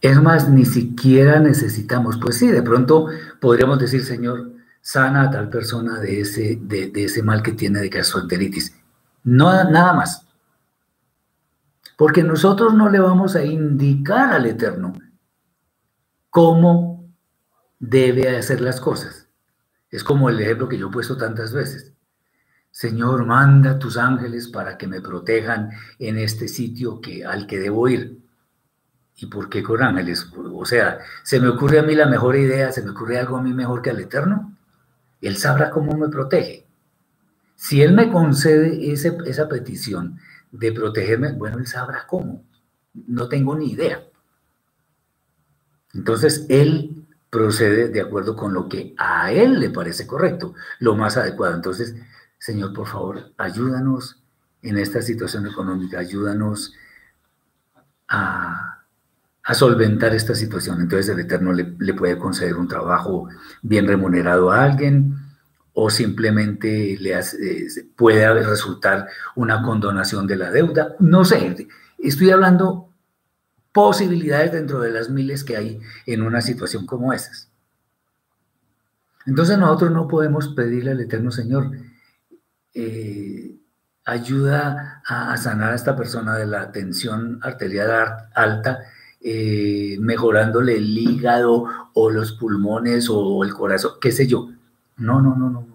[0.00, 3.08] Es más, ni siquiera necesitamos, pues sí, de pronto
[3.40, 7.90] podríamos decir, Señor, sana a tal persona de ese, de, ese mal que tiene de
[7.90, 8.74] gastroenteritis.
[9.24, 10.26] No, nada más.
[11.98, 14.94] Porque nosotros no le vamos a indicar al Eterno
[16.30, 17.12] cómo
[17.78, 19.28] debe hacer las cosas.
[19.90, 21.92] Es como el ejemplo que yo he puesto tantas veces.
[22.70, 27.88] Señor, manda tus ángeles para que me protejan en este sitio que, al que debo
[27.88, 28.20] ir.
[29.22, 30.32] ¿Y por qué con ángeles?
[30.34, 33.42] O sea, se me ocurre a mí la mejor idea, se me ocurre algo a
[33.42, 34.56] mí mejor que al Eterno.
[35.20, 36.66] Él sabrá cómo me protege.
[37.54, 40.18] Si Él me concede esa petición
[40.50, 42.42] de protegerme, bueno, Él sabrá cómo.
[42.94, 44.02] No tengo ni idea.
[45.92, 51.18] Entonces, Él procede de acuerdo con lo que a Él le parece correcto, lo más
[51.18, 51.54] adecuado.
[51.54, 51.94] Entonces,
[52.38, 54.22] Señor, por favor, ayúdanos
[54.62, 56.72] en esta situación económica, ayúdanos
[58.08, 58.78] a
[59.42, 60.80] a solventar esta situación.
[60.80, 63.28] Entonces el Eterno le, puede conceder un trabajo
[63.62, 65.14] bien remunerado a alguien
[65.72, 70.94] o simplemente le hace, puede resultar una condonación de la deuda.
[70.98, 72.92] No sé, estoy hablando
[73.72, 77.48] posibilidades dentro de las miles que hay en una situación como esas.
[79.26, 81.70] Entonces nosotros no podemos pedirle al Eterno Señor,
[82.74, 83.56] eh,
[84.04, 88.80] ayuda a, a, sanar a esta persona de la tensión arterial alta
[89.20, 94.50] eh, mejorándole el hígado o los pulmones o el corazón, qué sé yo.
[94.96, 95.66] No, no, no, no.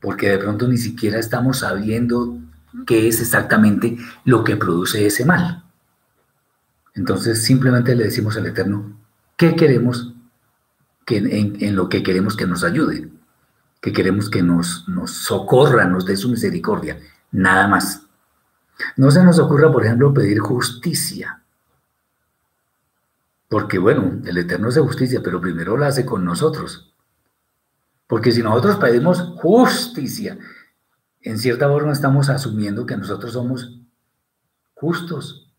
[0.00, 2.38] Porque de pronto ni siquiera estamos sabiendo
[2.86, 5.64] qué es exactamente lo que produce ese mal.
[6.94, 8.96] Entonces simplemente le decimos al Eterno,
[9.36, 10.12] ¿qué queremos
[11.04, 13.10] que, en, en lo que queremos que nos ayude?
[13.80, 16.98] que queremos que nos, nos socorra, nos dé su misericordia,
[17.30, 18.02] nada más.
[18.96, 21.42] No se nos ocurra, por ejemplo, pedir justicia.
[23.48, 26.94] Porque bueno, el Eterno hace justicia, pero primero la hace con nosotros.
[28.06, 30.38] Porque si nosotros pedimos justicia,
[31.22, 33.80] en cierta forma estamos asumiendo que nosotros somos
[34.74, 35.50] justos,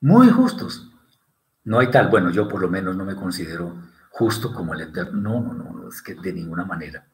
[0.00, 0.90] muy justos.
[1.64, 3.76] No hay tal, bueno, yo por lo menos no me considero
[4.10, 5.20] justo como el Eterno.
[5.20, 7.06] No, no, no, es que de ninguna manera.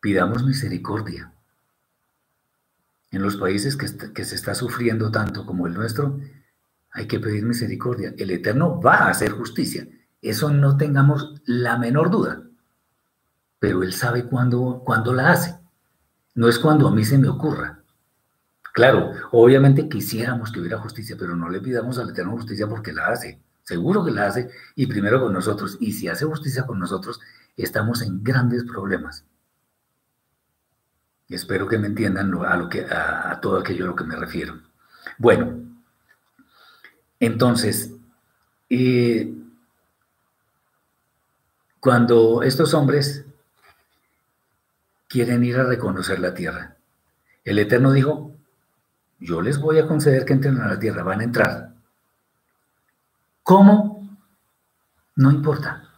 [0.00, 1.32] Pidamos misericordia.
[3.10, 6.18] En los países que se está sufriendo tanto como el nuestro,
[6.94, 8.14] hay que pedir misericordia.
[8.16, 9.86] El Eterno va a hacer justicia.
[10.22, 12.44] Eso no tengamos la menor duda.
[13.58, 15.58] Pero Él sabe cuándo, cuándo la hace.
[16.34, 17.80] No es cuando a mí se me ocurra.
[18.72, 23.08] Claro, obviamente quisiéramos que hubiera justicia, pero no le pidamos al Eterno justicia porque la
[23.08, 23.42] hace.
[23.62, 25.76] Seguro que la hace y primero con nosotros.
[25.80, 27.20] Y si hace justicia con nosotros,
[27.56, 29.24] estamos en grandes problemas.
[31.28, 34.60] Espero que me entiendan a, lo que, a, todo aquello a lo que me refiero.
[35.18, 35.73] Bueno,
[37.20, 37.92] entonces,
[38.70, 39.32] eh,
[41.80, 43.24] cuando estos hombres
[45.08, 46.76] quieren ir a reconocer la tierra,
[47.44, 48.34] el Eterno dijo,
[49.20, 51.74] yo les voy a conceder que entren a la tierra, van a entrar.
[53.42, 54.18] ¿Cómo?
[55.16, 55.88] No importa.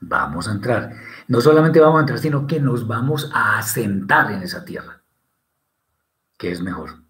[0.00, 0.94] Vamos a entrar.
[1.28, 5.00] No solamente vamos a entrar, sino que nos vamos a asentar en esa tierra,
[6.36, 7.05] que es mejor.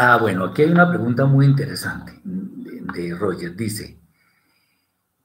[0.00, 3.56] Ah, bueno, aquí hay una pregunta muy interesante de, Roger.
[3.56, 3.98] Dice,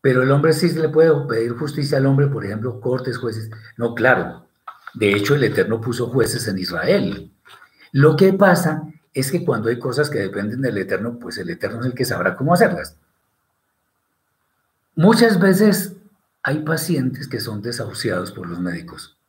[0.01, 3.51] pero el hombre sí se le puede pedir justicia al hombre, por ejemplo, cortes, jueces.
[3.77, 4.47] No, claro,
[4.95, 7.31] de hecho, el Eterno puso jueces en Israel.
[7.91, 8.81] Lo que pasa
[9.13, 12.05] es que cuando hay cosas que dependen del Eterno, pues el Eterno es el que
[12.05, 12.97] sabrá cómo hacerlas.
[14.95, 15.97] Muchas veces
[16.41, 19.19] hay pacientes que son desahuciados por los médicos,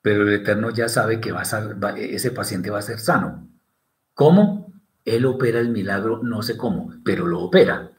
[0.00, 3.47] pero el Eterno ya sabe que va a ese paciente va a ser sano.
[4.18, 4.72] ¿Cómo?
[5.04, 7.92] Él opera el milagro, no sé cómo, pero lo opera.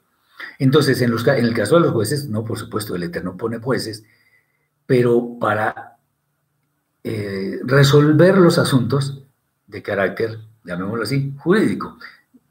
[0.58, 4.04] Entonces, en, el caso de los jueces, no, por supuesto, el Eterno pone jueces,
[4.86, 5.96] pero para
[7.06, 9.24] eh, resolver los asuntos
[9.66, 11.98] de carácter, llamémoslo así, jurídico.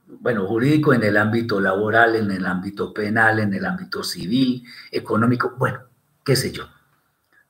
[0.07, 5.57] Bueno, jurídico en el ámbito laboral, en el ámbito penal, en el ámbito civil, económico,
[5.59, 5.81] bueno,
[6.25, 6.65] qué sé yo.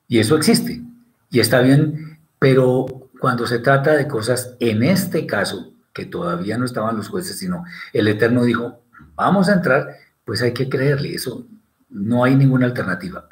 [0.09, 0.81] Y eso existe.
[1.29, 6.97] Y está bien, pero cuando se trata de cosas, en este caso, todavía no estaban
[6.97, 8.83] los jueces, sino el Eterno dijo,
[9.15, 11.47] vamos a entrar, pues hay que creerle, eso
[11.89, 13.27] no hay ninguna alternativa.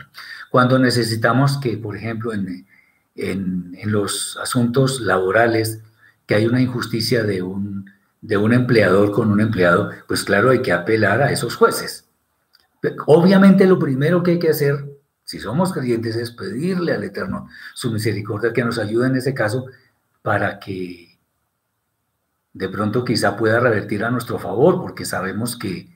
[0.49, 2.65] Cuando necesitamos que, por ejemplo, en,
[3.15, 5.81] en, los asuntos laborales,
[6.25, 7.89] que hay una injusticia de un,
[8.21, 12.09] de un empleador con un empleado, pues claro, hay que apelar a esos jueces.
[13.05, 14.85] Obviamente lo primero que hay que hacer,
[15.23, 19.65] si somos creyentes, es pedirle al Eterno su misericordia que nos ayude en ese caso
[20.21, 21.06] para que
[22.57, 25.87] de pronto quizá pueda revertir a nuestro favor, porque sabemos que,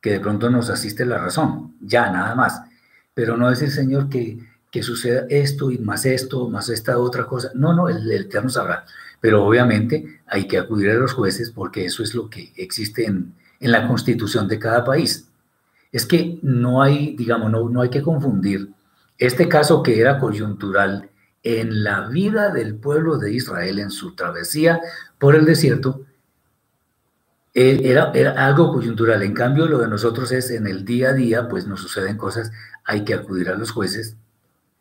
[0.00, 2.62] que de pronto nos asiste la razón, ya nada más.
[3.12, 4.38] Pero no decir, Señor, que,
[4.70, 7.50] que suceda esto y más esto, más esta otra cosa.
[7.54, 8.84] No, no, el, Eterno sabrá.
[9.20, 13.34] Pero obviamente hay que acudir a los jueces porque eso es lo que existe en,
[13.60, 15.28] en la constitución de cada país.
[15.92, 18.70] Es que no hay, digamos, no, no hay que confundir
[19.18, 21.08] este caso que era coyuntural
[21.54, 24.80] en la vida del pueblo de Israel en su travesía
[25.18, 26.02] por el desierto,
[27.54, 29.22] era, era, algo coyuntural.
[29.22, 32.52] En cambio, lo de nosotros es en el día a día, pues nos suceden cosas,
[32.84, 34.16] hay que acudir a los jueces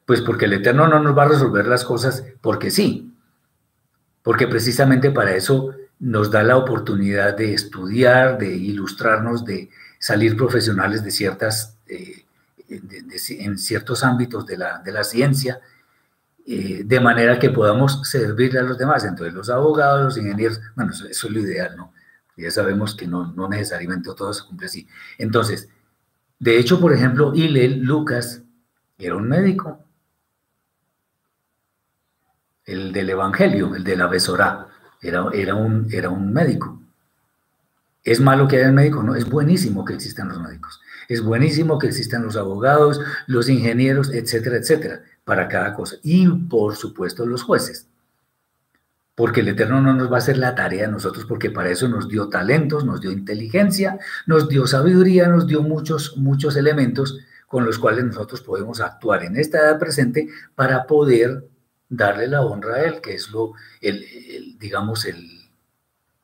[0.06, 3.14] pues porque el Eterno no nos va a resolver las cosas porque sí,
[4.22, 11.04] porque precisamente para eso nos da la oportunidad de estudiar, de ilustrarnos, de salir profesionales
[11.04, 12.26] de ciertas, eh,
[12.68, 15.60] en ciertos ámbitos de la, de la ciencia,
[16.48, 19.04] eh, de manera que podamos servirle a los demás.
[19.04, 21.92] Entonces los abogados, los ingenieros, bueno, eso, es lo ideal, ¿no?
[22.38, 24.88] Ya sabemos que no, no necesariamente todo se cumple así.
[25.18, 25.70] Entonces,
[26.38, 28.44] de hecho, por ejemplo, Hillel Lucas
[28.98, 29.80] era un médico,
[32.66, 34.68] el del Evangelio, el de la Besorá,
[35.02, 36.75] era, era, un, era un médico.
[38.06, 39.04] ¿Es malo que haya un médico?
[39.04, 40.80] No, es buenísimo que existan los médicos.
[41.10, 45.98] Es buenísimo que existan los abogados, los ingenieros, etcétera, etcétera, para cada cosa.
[46.04, 47.88] Y por supuesto los jueces.
[49.16, 51.88] Porque el Eterno no nos va a hacer la tarea a nosotros, porque para eso
[51.88, 53.98] nos dio talentos, nos dio inteligencia,
[54.28, 59.38] nos dio sabiduría, nos dio muchos, muchos elementos con los cuales nosotros podemos actuar en
[59.38, 61.48] esta edad presente para poder
[61.90, 65.26] darle la honra a Él, que es lo, el, digamos, el,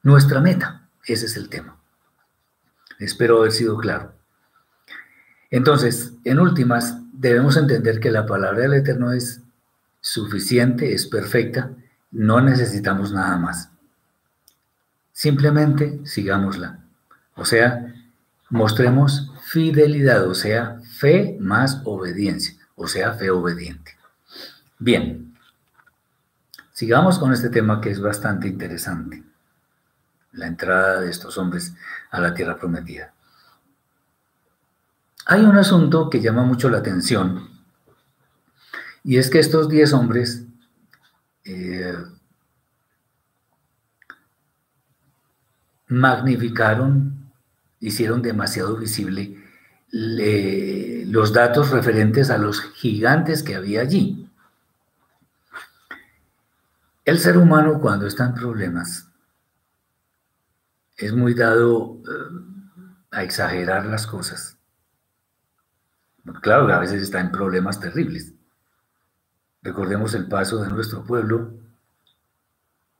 [0.03, 0.80] nuestra meta.
[1.06, 1.78] Ese es el tema.
[2.99, 4.14] Espero haber sido claro.
[5.49, 9.41] Entonces, en últimas, debemos entender que la palabra del Eterno es
[9.99, 11.72] suficiente, es perfecta,
[12.12, 13.70] no necesitamos nada más.
[15.12, 16.80] Simplemente sigámosla.
[17.36, 17.93] O sea,
[18.49, 23.97] mostremos fidelidad, o sea, fe más obediencia, o sea, fe obediente.
[24.80, 25.36] Bien,
[26.72, 29.24] sigamos con este tema que es bastante interesante,
[30.34, 31.73] la entrada de estos hombres
[32.09, 33.13] a la tierra prometida.
[35.25, 37.49] Hay un asunto que llama mucho la atención
[39.03, 40.45] y es que estos diez hombres
[41.43, 41.95] eh,
[45.88, 47.32] magnificaron,
[47.79, 49.38] hicieron demasiado visible
[49.91, 54.29] los datos referentes a los gigantes que había allí.
[57.03, 59.11] El ser humano cuando está en problemas
[61.02, 62.80] es muy dado eh,
[63.12, 64.58] a exagerar las cosas.
[66.41, 68.34] Claro, a veces está en problemas terribles.
[69.64, 71.54] Recordemos el paso de nuestro pueblo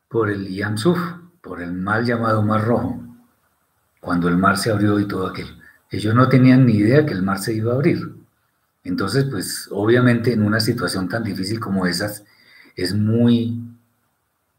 [0.10, 1.00] por el Yamsuf,
[1.42, 3.00] por el mal llamado Mar Rojo,
[4.00, 5.54] cuando el mar se abrió y todo aquello.
[5.92, 8.16] Ellos no tenían ni idea que el mar se iba a abrir.
[8.84, 12.26] Entonces, pues obviamente en una situación tan difícil como esas,
[12.76, 13.62] es muy,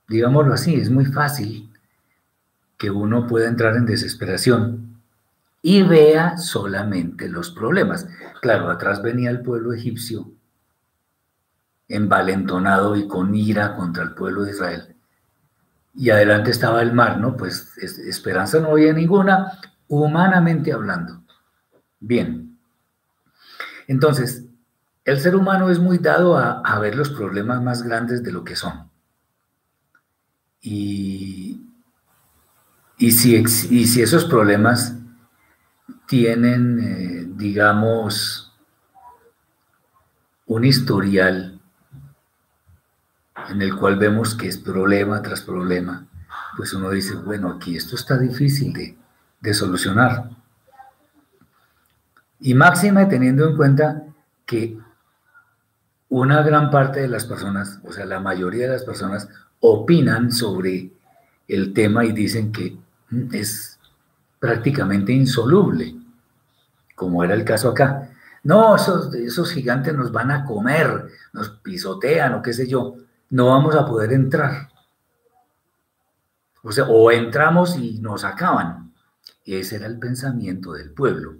[0.08, 1.71] digámoslo así, es muy fácil
[2.82, 4.98] que uno pueda entrar en desesperación
[5.62, 8.08] y vea solamente los problemas.
[8.40, 10.32] Claro, atrás venía el pueblo egipcio
[11.86, 14.96] envalentonado y con ira contra el pueblo de Israel.
[15.94, 17.36] Y adelante estaba el mar, ¿no?
[17.36, 21.22] Pues esperanza no había ninguna, humanamente hablando.
[22.00, 22.58] Bien.
[23.86, 24.44] Entonces,
[25.04, 28.56] el ser humano es muy dado a, ver los problemas más grandes de lo que
[28.56, 28.90] son.
[30.60, 31.60] Y,
[32.98, 33.36] y, si,
[34.00, 34.96] esos problemas
[36.06, 38.52] tienen, eh, digamos,
[40.46, 41.60] un historial
[43.48, 46.06] en el cual vemos que es problema tras problema,
[46.56, 48.96] pues uno dice, bueno, aquí esto está difícil de,
[49.40, 50.30] de solucionar.
[52.40, 54.02] Y máxima teniendo en cuenta
[54.46, 54.78] que
[56.08, 59.28] una gran parte de las personas, o sea, la mayoría de las personas,
[59.60, 60.92] opinan sobre
[61.48, 62.76] el tema y dicen que
[63.32, 63.78] es
[64.38, 65.94] prácticamente insoluble,
[66.94, 68.10] como era el caso acá.
[68.44, 72.96] No, esos, esos gigantes nos van a comer, nos pisotean o qué sé yo.
[73.30, 74.68] No vamos a poder entrar.
[76.62, 78.92] O sea, o entramos y nos acaban.
[79.44, 81.36] Ese era el pensamiento del pueblo,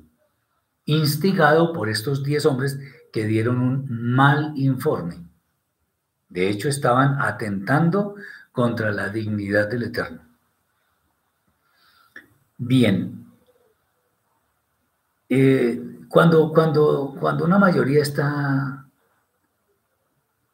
[0.87, 2.79] instigado por estos diez hombres
[3.13, 5.25] que dieron un mal informe.
[6.29, 8.17] De hecho, estaban atentando
[8.51, 10.32] contra la dignidad del Eterno.
[12.65, 13.27] Bien.
[15.29, 18.87] Eh, cuando, cuando, cuando una mayoría está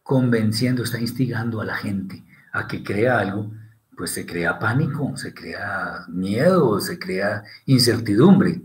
[0.02, 3.50] convenciendo, está instigando a la gente a que crea algo,
[3.94, 8.62] pues se crea pánico, se crea miedo, se crea incertidumbre.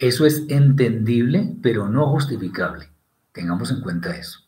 [0.00, 2.90] Eso es entendible, pero no justificable.
[3.30, 4.40] Tengamos en cuenta eso.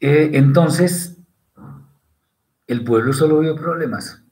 [0.00, 1.16] Eh, entonces,
[2.66, 4.23] el pueblo solo vio problemas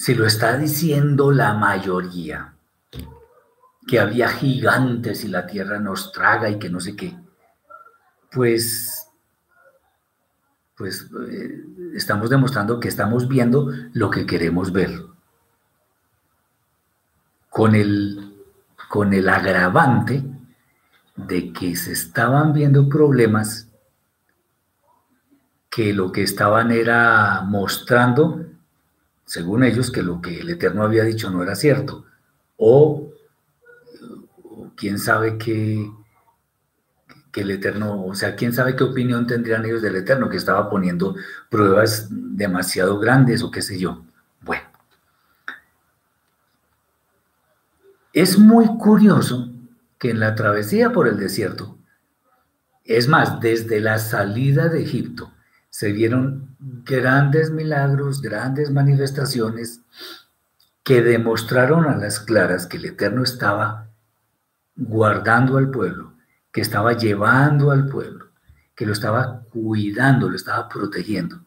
[0.00, 2.54] si lo está diciendo la mayoría,
[3.86, 7.14] que había gigantes y la tierra nos traga y que no sé qué,
[8.32, 9.06] pues,
[10.74, 15.02] pues eh, estamos demostrando que estamos viendo lo que queremos ver.
[17.50, 18.38] Con el,
[18.88, 20.24] con el agravante
[21.14, 23.68] de que se estaban viendo problemas
[25.68, 28.49] que lo que estaban era mostrando
[29.30, 32.04] según ellos, que lo que el Eterno había dicho no era cierto.
[32.56, 33.12] O,
[34.76, 35.88] quién sabe qué,
[37.30, 40.68] que el Eterno, o sea, quién sabe qué opinión tendrían ellos del Eterno, que estaba
[40.68, 41.14] poniendo
[41.48, 44.04] pruebas demasiado grandes o qué sé yo.
[44.40, 44.64] Bueno.
[48.12, 49.52] Es muy curioso
[49.96, 51.78] que en la travesía por el desierto,
[52.82, 55.32] es más, desde la salida de Egipto,
[55.70, 59.80] se vieron grandes milagros, grandes manifestaciones
[60.82, 63.88] que demostraron a las claras que el Eterno estaba
[64.76, 66.14] guardando al pueblo,
[66.52, 68.26] que estaba llevando al pueblo,
[68.74, 71.40] que lo estaba cuidando, lo estaba protegiendo.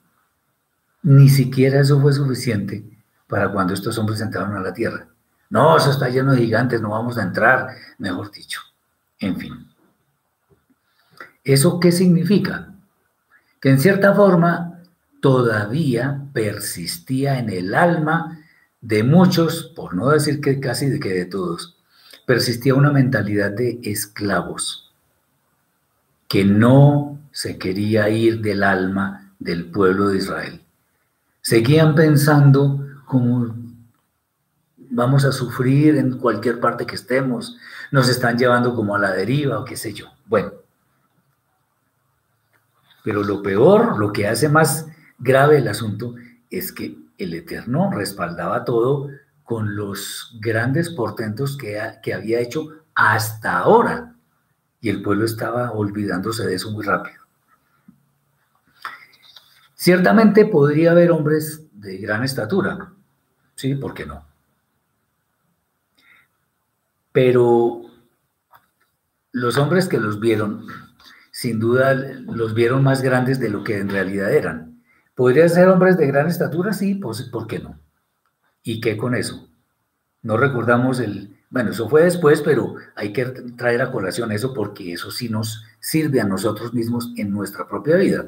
[1.02, 2.90] Ni siquiera eso fue suficiente
[3.28, 5.08] para cuando estos hombres entraron a la tierra.
[5.50, 7.68] No, eso está lleno de gigantes, no vamos a entrar,
[7.98, 8.62] mejor dicho.
[9.20, 9.68] En fin.
[11.44, 12.73] ¿Eso qué significa?
[13.64, 14.82] Que en cierta forma
[15.22, 18.42] todavía persistía en el alma
[18.82, 21.78] de muchos, por no decir que casi de que de todos,
[22.26, 24.92] persistía una mentalidad de esclavos,
[26.28, 30.62] que no se quería ir del alma del pueblo de Israel.
[31.40, 33.56] Seguían pensando como
[34.76, 37.56] vamos a sufrir en cualquier parte que estemos,
[37.92, 40.08] nos están llevando como a la deriva o qué sé yo.
[40.26, 40.52] Bueno,
[43.04, 44.88] pero lo peor, lo que hace más
[45.20, 46.16] grave el asunto,
[46.50, 49.10] es que el Eterno respaldaba todo
[49.44, 54.16] con los grandes portentos que, que había hecho hasta ahora.
[54.80, 57.22] Y el pueblo estaba olvidándose de eso muy rápido.
[59.76, 62.94] Ciertamente podría haber hombres de gran estatura,
[63.56, 64.26] sí, ¿por qué no?
[67.12, 67.82] Pero
[69.34, 70.66] los hombres que los vieron,
[71.44, 74.82] sin duda los vieron más grandes de lo que en realidad eran.
[75.14, 76.72] ¿Podrían ser hombres de gran estatura?
[76.72, 77.78] Sí, pues, ¿por qué no?
[78.64, 79.50] ¿Y qué con eso?
[80.22, 81.36] No recordamos el...
[81.50, 83.26] Bueno, eso fue después, pero hay que
[83.58, 87.98] traer a colación eso porque eso sí nos sirve a nosotros mismos en nuestra propia
[87.98, 88.26] vida.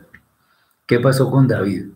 [0.86, 1.92] ¿Qué pasó con David?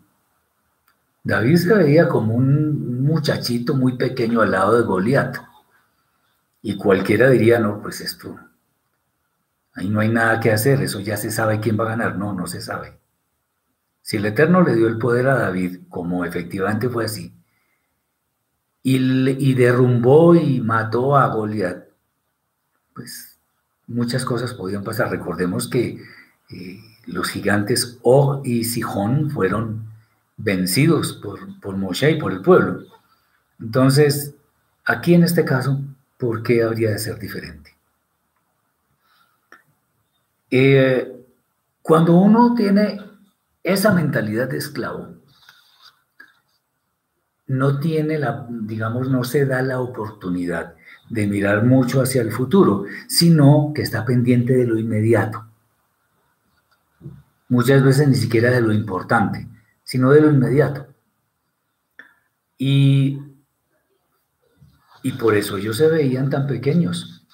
[1.22, 5.36] David se veía como un muchachito muy pequeño al lado de Goliat.
[6.62, 8.40] Y cualquiera diría, no, pues esto,
[9.80, 12.18] ahí no hay nada que hacer, eso ya se sabe quién va a ganar.
[12.18, 13.00] No, no se sabe.
[14.02, 17.34] Si el Eterno le dio el poder a David, como efectivamente fue así,
[18.84, 21.86] y, derrumbó y mató a Goliat,
[22.94, 23.38] pues
[23.88, 25.10] muchas cosas podían pasar.
[25.12, 26.02] Recordemos que
[26.50, 29.90] eh, los gigantes Og y Sijón fueron
[30.38, 32.84] vencidos por, por Moshe y por el pueblo.
[33.60, 34.34] Entonces,
[34.86, 35.80] aquí en este caso,
[36.18, 37.79] ¿por qué habría de ser diferente?
[40.52, 41.26] Eh,
[41.82, 43.00] cuando uno tiene
[43.64, 45.16] esa mentalidad de esclavo,
[47.48, 50.76] no tiene la, digamos, no se da la oportunidad
[51.10, 55.46] de mirar mucho hacia el futuro, sino que está pendiente de lo inmediato.
[57.48, 59.48] Muchas veces ni siquiera de lo importante,
[59.84, 60.88] sino de lo inmediato.
[62.58, 63.20] Y
[65.02, 67.26] y por eso ellos se veían tan pequeños.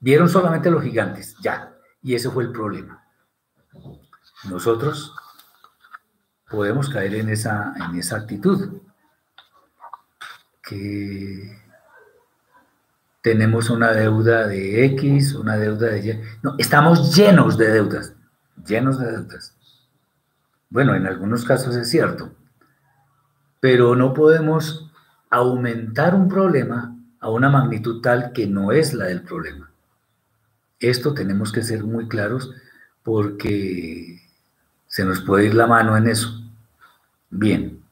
[0.00, 1.75] Vieron solamente los gigantes, ya.
[2.06, 3.02] Y ese fue el problema.
[4.48, 5.12] Nosotros
[6.48, 8.80] podemos caer en esa, en esa actitud.
[10.62, 11.58] Que
[13.22, 16.20] tenemos una deuda de X, una deuda de Y.
[16.44, 18.14] No, estamos llenos de deudas,
[18.64, 19.56] llenos de deudas.
[20.70, 22.32] Bueno, en algunos casos es cierto,
[23.58, 24.92] pero no podemos
[25.28, 29.72] aumentar un problema a una magnitud tal que no es la del problema.
[30.80, 32.52] Esto tenemos que ser muy claros
[33.02, 34.20] porque
[34.88, 36.42] se nos puede ir la mano en eso.
[37.30, 37.82] Bien,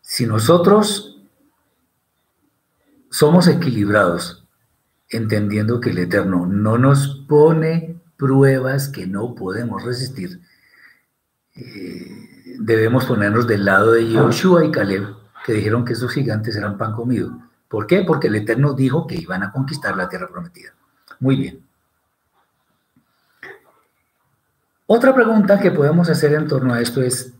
[0.00, 1.20] si nosotros
[3.10, 4.46] somos equilibrados,
[5.08, 10.40] entendiendo que el Eterno no nos pone pruebas que no podemos resistir,
[11.54, 15.14] eh, debemos ponernos del lado de Yoshua y Caleb
[15.44, 17.38] que dijeron que esos gigantes eran pan comido.
[17.74, 18.04] ¿Por qué?
[18.06, 20.72] Porque el Eterno dijo que iban a conquistar la tierra prometida.
[21.18, 21.66] Muy bien.
[24.86, 27.32] Otra pregunta que podemos hacer en torno a esto es,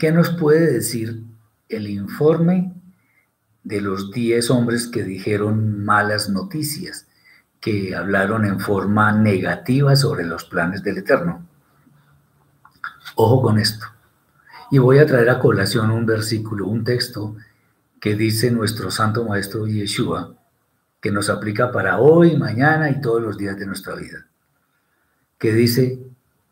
[0.00, 1.22] ¿qué nos puede decir
[1.68, 2.74] el informe
[3.62, 7.06] de los 10 hombres que dijeron malas noticias,
[7.60, 11.46] que hablaron en forma negativa sobre los planes del Eterno?
[13.14, 13.86] Ojo con esto.
[14.72, 17.36] Y voy a traer a colación un versículo, un texto
[18.00, 20.34] que dice nuestro Santo Maestro Yeshua,
[21.00, 24.26] que nos aplica para hoy, mañana y todos los días de nuestra vida.
[25.38, 26.00] Que dice,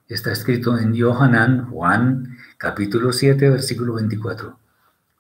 [0.09, 4.59] está escrito en Yohanan, Juan, capítulo 7, versículo 24.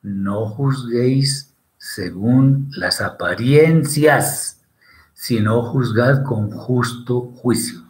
[0.02, 4.60] No juzguéis según las apariencias,
[5.14, 7.82] sino juzgad con justo juicio.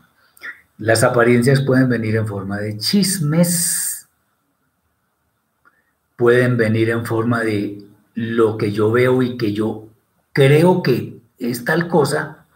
[0.78, 4.08] Las apariencias pueden venir en forma de chismes,
[6.16, 7.87] pueden venir en forma de
[8.18, 9.90] lo que yo veo y que yo
[10.32, 12.46] creo que es tal cosa,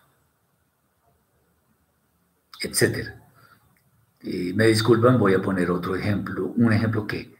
[2.61, 3.11] etc.
[4.23, 7.33] me disculpan, voy a poner otro ejemplo, un ejemplo que,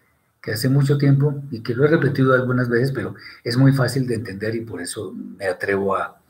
[0.53, 4.15] hace mucho tiempo y que lo he repetido algunas veces, pero es muy fácil de
[4.15, 6.21] entender y por eso me atrevo a,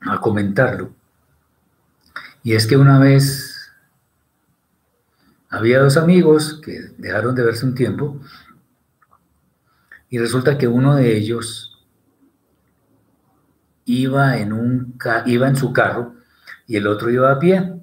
[0.00, 0.92] a comentarlo.
[2.42, 3.70] Y es que una vez
[5.48, 8.20] había dos amigos que dejaron de verse un tiempo
[10.10, 11.86] y resulta que uno de ellos
[13.84, 16.16] iba en, un, iba en su carro
[16.66, 17.74] y el otro iba a pie.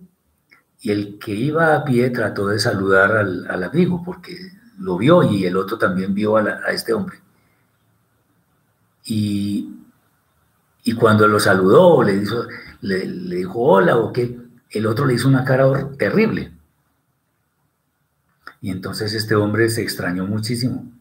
[0.82, 4.38] Y el que iba a pie trató de saludar al, amigo porque
[4.78, 7.20] lo vio y el otro también vio a, este hombre.
[9.06, 9.74] Y,
[10.84, 12.24] y, cuando lo saludó, le,
[12.82, 14.38] le, le dijo hola o qué,
[14.70, 16.52] el otro le hizo una cara terrible.
[18.60, 20.97] Y entonces este hombre se extrañó muchísimo.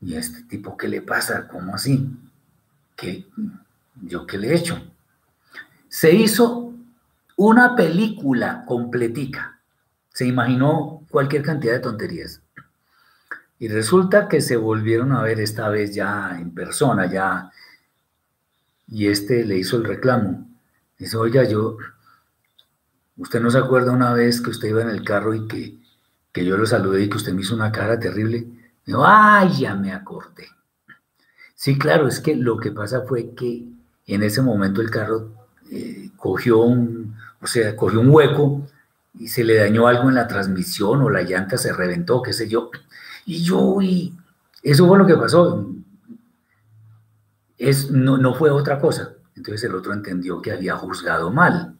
[0.00, 1.48] ¿Y a este tipo qué le pasa?
[1.48, 2.10] ¿Cómo así?
[2.94, 3.26] ¿Qué,
[4.02, 4.80] ¿Yo qué le he hecho?
[5.88, 6.74] Se hizo
[7.36, 9.60] una película completica.
[10.12, 12.42] Se imaginó cualquier cantidad de tonterías.
[13.58, 17.50] Y resulta que se volvieron a ver esta vez ya en persona, ya.
[18.88, 20.46] Y este le hizo el reclamo.
[20.98, 21.76] Dice, oiga, yo,
[23.16, 25.78] usted no se acuerda una vez que usted iba en el carro y que,
[26.32, 28.46] que yo lo saludé y que usted me hizo una cara terrible.
[28.86, 30.46] Digo, ay, ya me acordé.
[31.54, 33.66] Sí, claro, es que lo que pasa fue que
[34.06, 35.32] en ese momento el carro
[35.70, 38.68] eh, cogió un, o sea, cogió un hueco
[39.14, 42.48] y se le dañó algo en la transmisión o la llanta se reventó, qué sé
[42.48, 42.70] yo.
[43.24, 44.14] Y yo, y
[44.62, 45.68] eso fue lo que pasó.
[47.58, 49.14] Es, no, no fue otra cosa.
[49.34, 51.76] Entonces el otro entendió que había juzgado mal.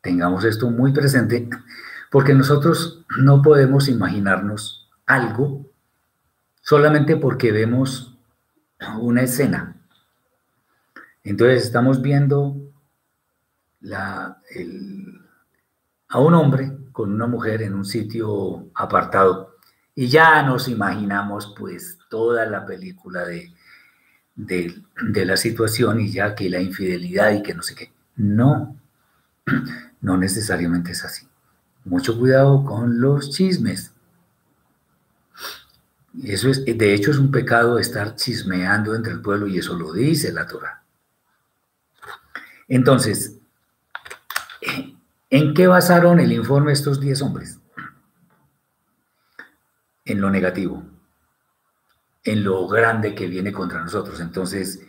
[0.00, 1.48] Tengamos esto muy presente,
[2.10, 5.66] porque nosotros no podemos imaginarnos algo
[6.64, 8.16] solamente porque vemos
[8.98, 9.76] una escena.
[11.22, 12.56] Entonces estamos viendo
[13.92, 14.36] a
[16.18, 19.56] un hombre con una mujer en un sitio apartado
[19.94, 23.52] y ya nos imaginamos pues toda la película de,
[24.34, 27.92] de, de la situación y ya que la infidelidad y que no sé qué.
[28.16, 28.76] No,
[30.00, 31.28] no necesariamente es así.
[31.84, 33.93] Mucho cuidado con los chismes.
[36.22, 39.92] Eso es, de hecho, es un pecado estar chismeando entre el pueblo y eso lo
[39.92, 40.84] dice la Torah.
[42.68, 43.38] Entonces,
[45.30, 47.58] ¿en qué basaron el informe estos 10 hombres?
[50.04, 50.84] En lo negativo,
[52.22, 54.20] en lo grande que viene contra nosotros.
[54.20, 54.80] Entonces,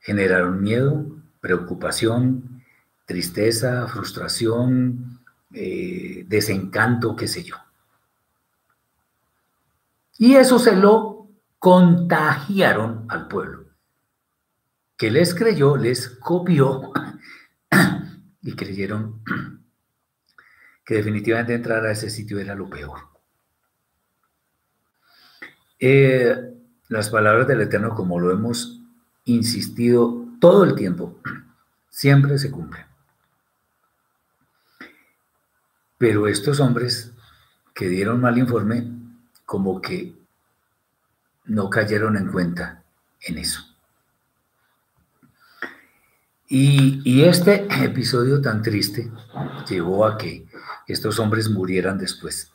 [0.00, 1.04] generaron miedo,
[1.40, 2.62] preocupación,
[3.06, 5.20] tristeza, frustración,
[5.52, 7.56] eh, desencanto, qué sé yo.
[10.18, 11.28] Y eso se lo
[11.60, 13.66] contagiaron al pueblo,
[14.96, 16.92] que les creyó, les copió
[18.42, 19.22] y creyeron
[20.84, 22.98] que definitivamente entrar a ese sitio era lo peor.
[25.78, 26.36] Eh,
[26.88, 28.80] las palabras del Eterno, como lo hemos
[29.24, 31.20] insistido todo el tiempo,
[31.88, 32.86] siempre se cumplen.
[35.96, 37.12] Pero estos hombres
[37.72, 38.97] que dieron mal informe
[39.48, 40.14] como que
[41.46, 42.84] no cayeron en cuenta
[43.22, 43.62] en eso.
[46.46, 49.10] Y, este episodio tan triste
[49.66, 50.46] llevó a que
[50.86, 52.52] estos hombres murieran después,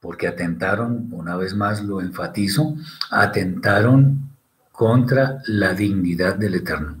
[0.00, 2.74] porque atentaron, una vez más lo enfatizo,
[3.12, 4.28] atentaron
[4.72, 7.00] contra la dignidad del Eterno.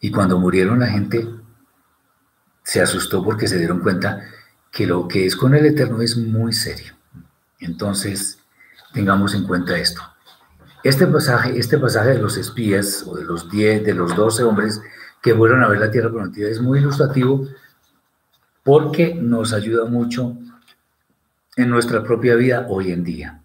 [0.00, 1.26] Y cuando murieron la gente
[2.62, 4.22] se asustó porque se dieron cuenta
[4.76, 6.92] que lo que es con el Eterno es muy serio.
[7.60, 8.38] Entonces,
[8.92, 10.02] tengamos en cuenta esto.
[10.84, 14.82] Este pasaje, este pasaje de los espías, o de los 10, de los 12 hombres
[15.22, 17.48] que fueron a ver la tierra prometida, es muy ilustrativo
[18.62, 20.36] porque nos ayuda mucho
[21.56, 23.40] en nuestra propia vida hoy en día.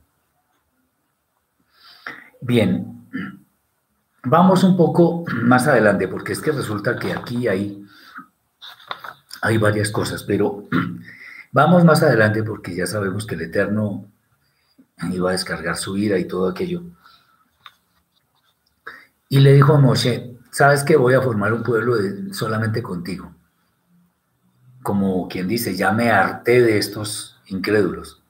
[2.41, 3.07] Bien,
[4.25, 7.85] vamos un poco más adelante, porque es que resulta que aquí hay,
[9.41, 10.67] hay varias cosas, pero
[11.51, 14.09] Vamos más adelante porque ya sabemos que el Eterno
[15.11, 16.83] iba a descargar su ira y todo aquello.
[19.27, 21.95] Y le dijo a Moshe, sabes que voy a formar un pueblo
[22.33, 23.33] solamente contigo.
[24.81, 28.21] Como quien dice, ya me harté de estos incrédulos.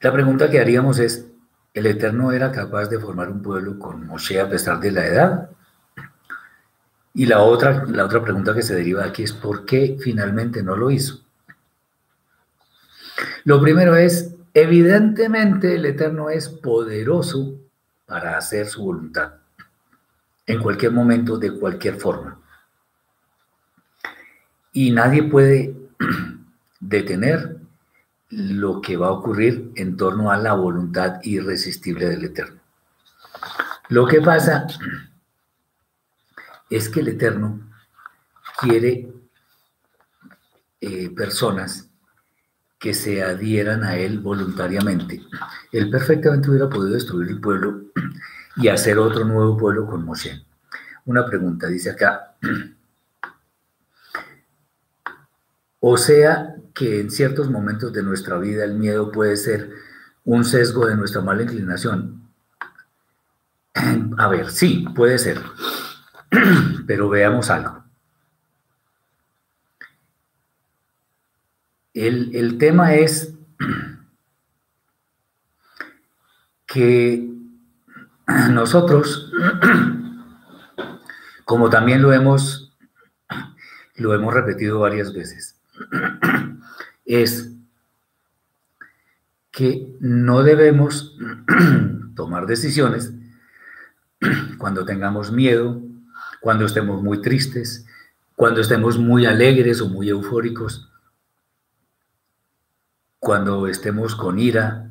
[0.00, 1.28] La pregunta que haríamos es,
[1.72, 5.50] ¿el Eterno era capaz de formar un pueblo con Moshe a pesar de la edad?
[7.14, 10.62] Y la otra, la otra pregunta que se deriva de aquí es ¿por qué finalmente
[10.62, 11.20] no lo hizo?
[13.44, 17.54] Lo primero es, evidentemente el Eterno es poderoso
[18.06, 19.34] para hacer su voluntad,
[20.46, 22.40] en cualquier momento, de cualquier forma.
[24.72, 25.76] Y nadie puede
[26.80, 27.56] detener
[28.30, 32.60] lo que va a ocurrir en torno a la voluntad irresistible del Eterno.
[33.88, 34.66] Lo que pasa
[36.76, 37.60] es que el Eterno
[38.58, 39.12] quiere
[40.80, 41.88] eh, personas
[42.78, 45.22] que se adhieran a Él voluntariamente.
[45.70, 47.84] Él perfectamente hubiera podido destruir el pueblo
[48.56, 50.44] y hacer otro nuevo pueblo con Moshe.
[51.04, 52.36] Una pregunta, dice acá,
[55.84, 59.68] O sea que en ciertos momentos de nuestra vida el miedo puede ser
[60.24, 62.30] un sesgo de nuestra mala inclinación.
[64.16, 65.40] A ver, sí, puede ser.
[66.86, 67.84] Pero veamos algo.
[71.94, 73.34] El, el tema es
[76.66, 77.30] que
[78.50, 79.30] nosotros,
[81.44, 82.74] como también lo hemos,
[83.96, 85.60] lo hemos repetido varias veces,
[87.04, 87.50] es
[89.50, 91.14] que no debemos
[92.16, 93.12] tomar decisiones
[94.56, 95.82] cuando tengamos miedo,
[96.42, 97.86] cuando estemos muy tristes,
[98.34, 100.90] cuando estemos muy alegres o muy eufóricos,
[103.20, 104.90] cuando estemos con ira,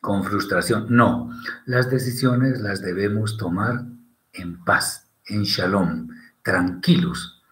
[0.00, 0.86] con frustración.
[0.88, 1.30] No,
[1.66, 3.84] las decisiones las debemos tomar
[4.32, 6.08] en paz, en shalom,
[6.42, 7.42] tranquilos.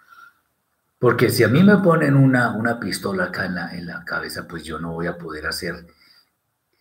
[0.98, 4.48] Porque si a mí me ponen una, una pistola acá en la, en la cabeza,
[4.48, 5.86] pues yo no voy a poder hacer,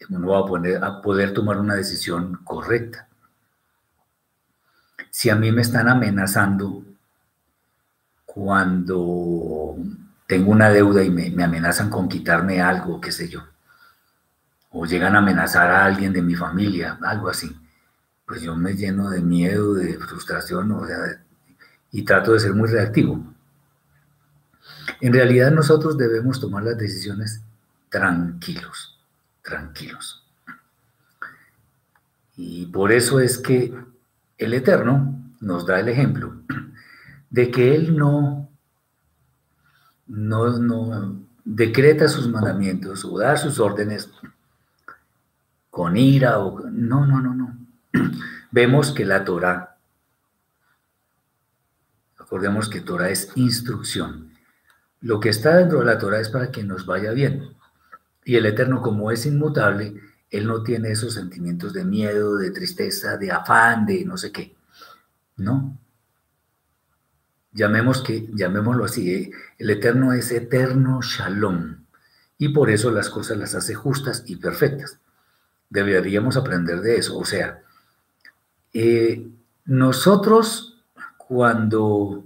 [0.08, 3.10] no voy a, a poder tomar una decisión correcta.
[5.16, 6.84] Si a mí me están amenazando
[8.26, 9.78] cuando
[10.28, 13.42] tengo una deuda y me, me amenazan con quitarme algo, qué sé yo,
[14.72, 17.50] o llegan a amenazar a alguien de mi familia, algo así,
[18.26, 20.78] pues yo me lleno de miedo, de frustración,
[21.92, 23.24] y trato de ser muy reactivo.
[25.00, 27.42] En realidad nosotros debemos tomar las decisiones
[27.88, 29.00] tranquilos,
[29.42, 30.26] tranquilos.
[32.36, 33.95] Y por eso es que
[34.38, 36.36] el Eterno nos da el ejemplo
[37.30, 38.50] de que Él no,
[40.08, 44.10] no, no decreta sus mandamientos o da sus órdenes
[45.70, 46.70] con ira o...
[46.70, 47.58] No, no, no, no.
[48.52, 49.78] Vemos que la Torah,
[52.18, 54.32] acordemos que Torah es instrucción.
[55.02, 57.56] Lo que está dentro de la Torah es para que nos vaya bien.
[58.24, 60.02] Y el Eterno, como es inmutable,
[60.32, 64.56] Él no tiene esos sentimientos de miedo, de tristeza, de afán, de no sé qué.
[65.38, 65.78] No.
[67.54, 69.32] Llamemos que, llamémoslo así, ¿eh?
[69.58, 71.86] el Eterno es eterno shalom.
[72.38, 75.00] Y por eso las cosas las hace justas y perfectas.
[75.70, 77.18] Deberíamos aprender de eso.
[77.18, 77.64] O sea,
[78.74, 79.26] eh,
[79.64, 80.84] nosotros
[81.18, 82.26] cuando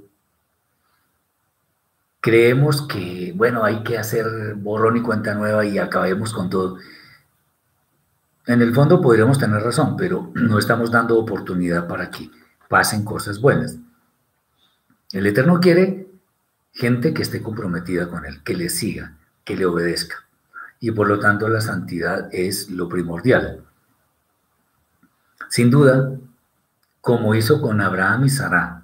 [2.20, 6.78] creemos que, bueno, hay que hacer borrón y cuenta nueva y acabemos con todo,
[8.54, 12.30] en el fondo podríamos tener razón, pero no estamos dando oportunidad para que
[12.68, 13.78] pasen cosas buenas.
[15.12, 16.08] El Eterno quiere
[16.74, 20.30] gente que esté comprometida con Él, que le siga, que le obedezca
[20.80, 23.64] y por lo tanto la santidad es lo primordial.
[25.50, 26.18] Sin duda,
[27.02, 28.84] como hizo con Abraham y Sarah,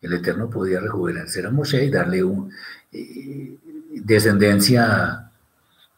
[0.00, 2.54] el Eterno podía rejuvenecer a Moshe y darle una
[2.92, 3.58] eh,
[3.92, 5.30] descendencia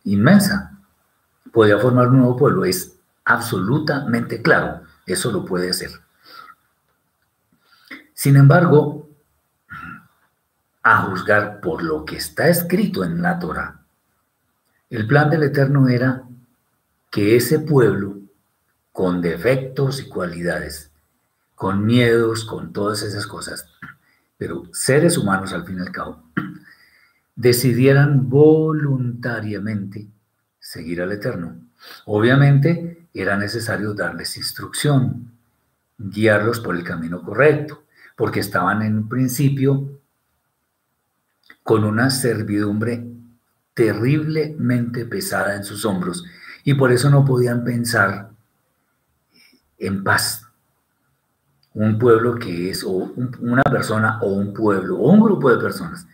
[0.05, 0.70] inmensa.
[1.53, 5.90] Podía formar un nuevo pueblo, es absolutamente claro, eso lo puede hacer.
[8.14, 9.09] Sin embargo,
[10.82, 13.80] a juzgar por lo que está escrito en la Torah,
[14.90, 16.24] el plan del Eterno era
[17.11, 18.18] que ese pueblo,
[18.92, 20.90] con defectos y cualidades,
[21.55, 23.68] con miedos, con todas esas cosas,
[24.36, 26.22] pero seres humanos al fin y al cabo,
[27.36, 30.09] decidieran voluntariamente
[30.71, 31.57] seguir al Eterno.
[32.07, 35.33] Obviamente era necesario darles instrucción,
[35.99, 37.83] guiarlos por el camino correcto,
[38.16, 40.01] porque estaban en un principio
[41.64, 43.05] con una servidumbre
[43.75, 46.25] terriblemente pesada en sus hombros
[46.62, 48.31] y por eso no podían pensar
[49.77, 50.47] en paz.
[51.75, 56.07] Un pueblo que es, o una persona o un pueblo o un grupo de personas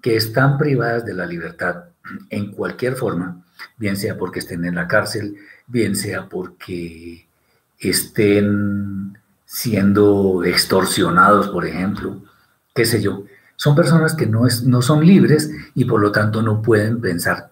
[0.00, 1.84] que están privadas de la libertad
[2.30, 3.39] en cualquier forma,
[3.76, 5.36] bien sea porque estén en la cárcel,
[5.66, 7.26] bien sea porque
[7.78, 12.22] estén siendo extorsionados, por ejemplo,
[12.74, 13.24] qué sé yo,
[13.56, 17.50] son personas que no, es, no son libres y por lo tanto no pueden pensar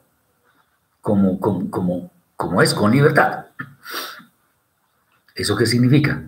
[1.01, 3.47] como, como, como, es, con libertad.
[5.35, 6.23] ¿Eso qué significa?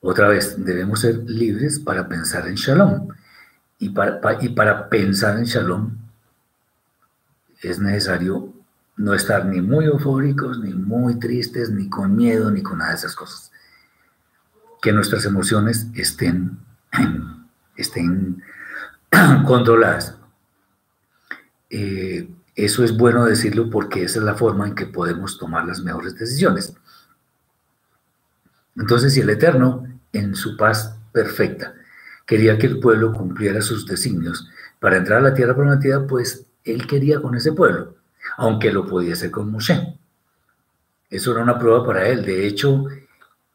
[0.00, 3.08] Otra vez, debemos ser libres para pensar en shalom.
[3.78, 5.96] Y para, y para pensar en shalom
[7.62, 8.53] es necesario
[8.96, 12.96] no estar ni muy eufóricos, ni muy tristes, ni con miedo, ni con nada de
[12.96, 13.50] esas cosas.
[14.80, 16.58] Que nuestras emociones estén,
[17.76, 18.42] estén
[19.46, 20.16] controladas.
[21.70, 25.80] Eh, eso es bueno decirlo porque esa es la forma en que podemos tomar las
[25.82, 26.74] mejores decisiones.
[28.76, 31.74] Entonces, si el Eterno, en su paz perfecta,
[32.26, 36.86] quería que el pueblo cumpliera sus designios para entrar a la tierra prometida, pues él
[36.86, 37.96] quería con ese pueblo,
[38.36, 39.98] aunque lo podía hacer con Moshe.
[41.10, 42.24] Eso era una prueba para él.
[42.24, 42.86] De hecho,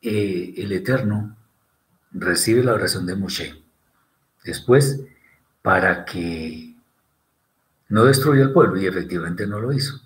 [0.01, 1.35] eh, el Eterno
[2.11, 3.63] recibe la oración de Moshe.
[4.43, 5.01] Después,
[5.61, 6.75] para que
[7.89, 9.99] no destruya el pueblo, y efectivamente no lo hizo.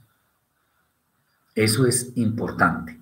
[1.54, 3.00] Eso es importante.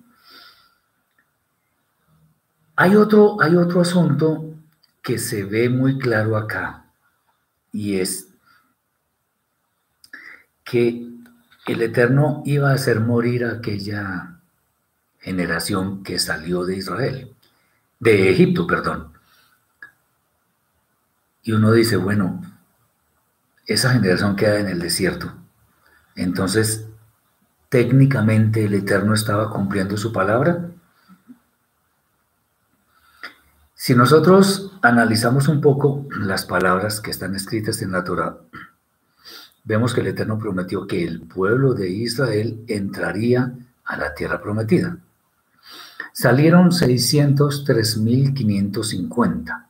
[2.76, 4.54] Hay otro, hay otro asunto
[5.02, 6.86] que se ve muy claro acá,
[7.72, 8.28] y es
[10.64, 11.11] que
[11.66, 14.40] el Eterno iba a hacer morir a aquella
[15.20, 17.34] generación que salió de Israel,
[18.00, 19.12] de Egipto, perdón.
[21.44, 22.40] Y uno dice, bueno,
[23.66, 25.32] esa generación queda en el desierto.
[26.16, 26.86] Entonces,
[27.68, 30.68] técnicamente el Eterno estaba cumpliendo su palabra.
[33.74, 38.36] Si nosotros analizamos un poco las palabras que están escritas en la Torah,
[39.64, 43.52] vemos que el Eterno prometió que el pueblo de Israel entraría
[43.84, 44.98] a la tierra prometida.
[46.12, 49.66] Salieron 603.550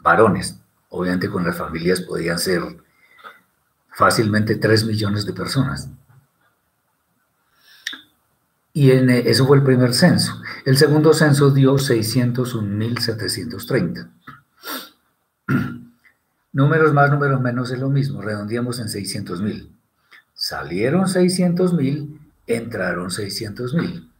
[0.00, 0.58] varones.
[0.90, 2.62] Obviamente con las familias podían ser
[3.90, 5.88] fácilmente 3 millones de personas.
[8.72, 10.42] Y en, eh, eso fue el primer censo.
[10.64, 14.10] El segundo censo dio 601.730.
[16.54, 19.68] Números más, números menos es lo mismo, redondeamos en 600.000.
[20.32, 24.10] Salieron 600.000, entraron 600.000.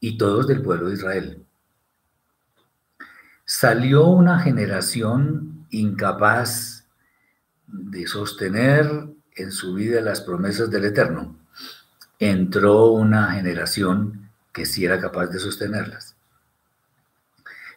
[0.00, 1.46] Y todos del pueblo de Israel.
[3.46, 6.84] Salió una generación incapaz
[7.66, 8.86] de sostener
[9.34, 11.38] en su vida las promesas del Eterno
[12.30, 16.14] entró una generación que sí era capaz de sostenerlas.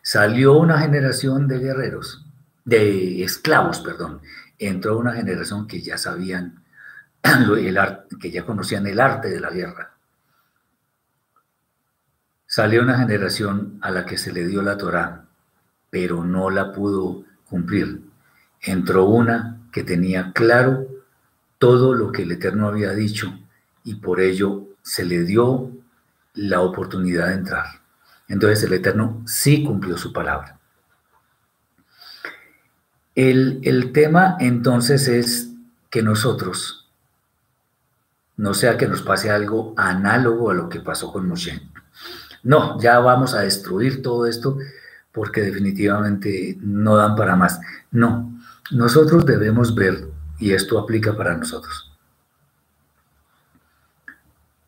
[0.04, 2.25] Salió una generación de guerreros,
[2.66, 4.22] de esclavos, perdón.
[4.60, 6.64] Entró una generación que ya sabían,
[7.24, 7.80] el
[8.20, 9.94] que ya conocían el arte de la guerra.
[12.48, 15.26] Salió una generación a la que se le dio la Torá,
[15.90, 18.02] pero no la pudo cumplir.
[18.62, 20.88] Entró una que tenía claro
[21.58, 23.38] todo lo que el Eterno había dicho
[23.84, 25.72] y por ello se le dio
[26.34, 27.66] la oportunidad de entrar.
[28.28, 30.55] Entonces el Eterno sí cumplió su palabra.
[33.16, 35.50] El, tema entonces es
[35.90, 36.90] que nosotros,
[38.38, 41.62] no sea que nos pase algo análogo a lo que pasó con Moshe.
[42.44, 44.58] No, ya vamos a destruir todo esto
[45.14, 47.62] porque definitivamente no dan para más.
[47.92, 48.38] No,
[48.72, 51.96] nosotros debemos ver, y esto aplica para nosotros,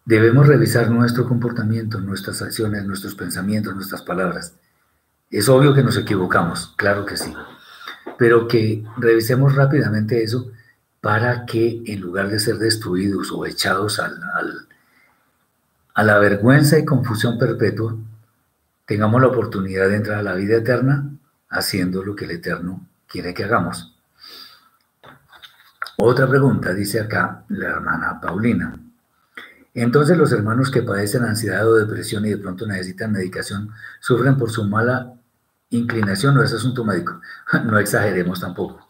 [0.07, 4.53] Debemos revisar nuestro comportamiento, nuestras acciones, nuestros pensamientos, nuestras palabras.
[5.29, 7.33] Es obvio que nos equivocamos, claro que sí,
[8.17, 10.51] pero que revisemos rápidamente eso
[11.01, 14.19] para que en lugar de ser destruidos o echados al,
[15.93, 17.95] a la vergüenza y confusión perpetua,
[18.85, 21.09] tengamos la oportunidad de entrar a la vida eterna
[21.49, 23.95] haciendo lo que el Eterno quiere que hagamos.
[25.97, 28.79] Otra pregunta, dice acá la hermana Paulina.
[29.73, 34.51] Entonces los hermanos que padecen ansiedad o depresión y de pronto necesitan medicación sufren por
[34.51, 35.13] su mala
[35.69, 37.19] inclinación o es asunto médico.
[37.65, 38.85] No exageremos tampoco.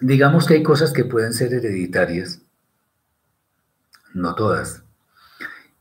[0.00, 2.40] Digamos que hay cosas que pueden ser hereditarias,
[4.12, 4.82] no todas.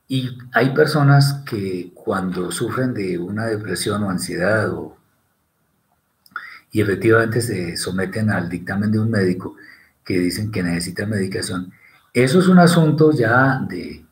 [0.08, 4.72] Y hay personas que cuando sufren de una depresión o ansiedad
[6.72, 9.56] y efectivamente se someten al dictamen de un médico
[10.04, 11.74] que dicen que necesitan medicación,
[12.14, 14.06] eso es un asunto ya de,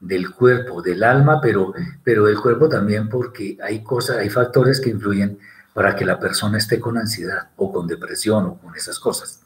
[0.00, 1.72] del cuerpo, del alma, pero,
[2.04, 5.38] pero del cuerpo también porque hay cosas, hay factores que influyen
[5.74, 9.40] para que la persona esté con ansiedad o con depresión o con esas cosas.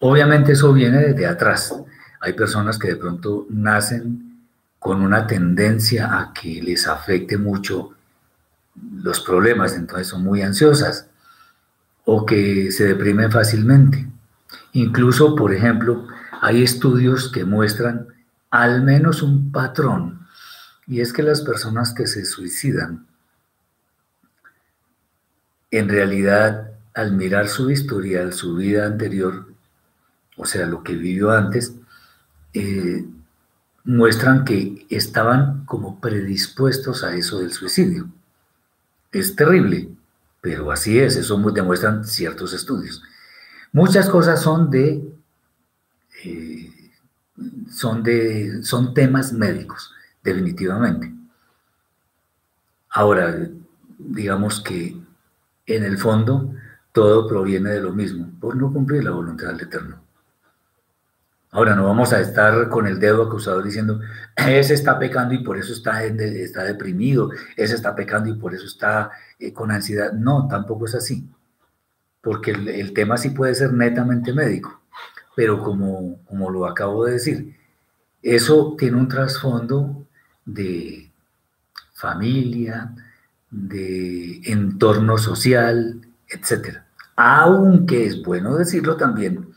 [0.00, 1.74] Obviamente eso viene desde atrás.
[2.20, 4.46] Hay personas que de pronto nacen
[4.78, 7.90] con una tendencia a que les afecte mucho
[9.02, 11.06] los problemas, entonces son muy ansiosas
[12.04, 14.06] o que se deprimen fácilmente.
[14.72, 16.06] Incluso, por ejemplo,
[16.40, 18.06] hay estudios que muestran
[18.50, 20.26] al menos un patrón,
[20.86, 23.06] y es que las personas que se suicidan,
[25.70, 29.46] en realidad, al mirar su historial, su vida anterior,
[30.36, 31.74] o sea, lo que vivió antes,
[32.52, 33.04] eh,
[33.84, 38.08] muestran que estaban como predispuestos a eso del suicidio.
[39.12, 39.88] Es terrible,
[40.40, 43.02] pero así es, eso demuestran ciertos estudios.
[43.72, 45.02] Muchas cosas son de
[46.24, 46.69] eh,
[47.80, 49.90] son, de, son temas médicos,
[50.22, 51.10] definitivamente.
[52.90, 53.48] Ahora,
[53.98, 54.96] digamos que
[55.64, 56.52] en el fondo
[56.92, 60.02] todo proviene de lo mismo, por no cumplir la voluntad del Eterno.
[61.52, 64.00] Ahora no vamos a estar con el dedo acusador diciendo,
[64.36, 68.66] ese está pecando y por eso está, está deprimido, ese está pecando y por eso
[68.66, 70.12] está eh, con ansiedad.
[70.12, 71.28] No, tampoco es así,
[72.20, 74.82] porque el, tema sí puede ser netamente médico,
[75.34, 77.59] pero como, como lo acabo de decir,
[78.22, 80.06] eso tiene un trasfondo
[80.44, 81.10] de
[81.94, 82.94] familia,
[83.50, 86.78] de entorno social, etc.
[87.16, 89.52] Aunque es bueno decirlo también,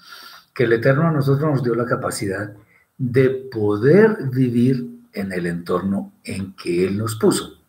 [0.53, 2.53] que el Eterno a nosotros nos dio la capacidad
[2.97, 7.59] de poder vivir en el entorno en que Él nos puso.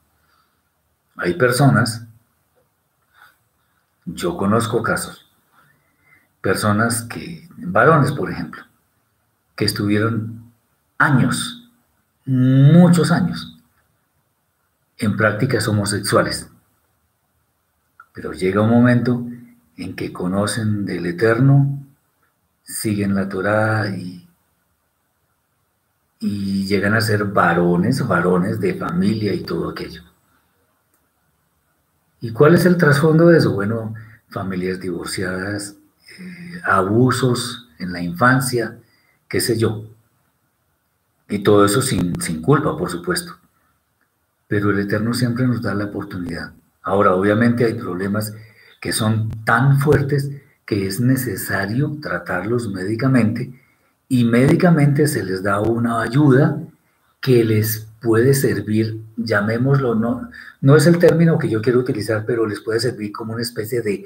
[1.17, 2.07] Hay personas,
[4.05, 5.31] yo conozco casos,
[6.41, 8.63] personas que, varones por ejemplo,
[9.57, 10.34] que estuvieron
[10.99, 11.71] años,
[12.25, 13.59] muchos años,
[14.99, 16.51] en prácticas homosexuales.
[18.13, 19.27] Pero llega un momento
[19.77, 21.85] en que conocen del Eterno,
[22.63, 24.29] siguen la Torah y,
[26.21, 30.03] y llegan a ser varones, varones de familia y todo aquello.
[32.21, 33.53] ¿Y cuál es el trasfondo de eso?
[33.53, 33.93] Bueno,
[34.31, 35.77] familias divorciadas,
[36.19, 38.79] eh, abusos en la infancia,
[39.29, 39.94] qué sé yo.
[41.29, 43.37] Y todo eso sin, sin culpa, por supuesto.
[44.47, 46.53] Pero el Eterno siempre nos da la oportunidad.
[46.83, 48.35] Ahora, obviamente hay problemas
[48.81, 50.31] que son tan fuertes
[50.67, 53.53] que es necesario tratarlos médicamente
[54.09, 56.61] y médicamente se les da una ayuda
[57.21, 60.29] que les puede servir, llamémoslo, no,
[60.61, 63.81] no es el término que yo quiero utilizar, pero les puede servir como una especie
[63.81, 64.05] de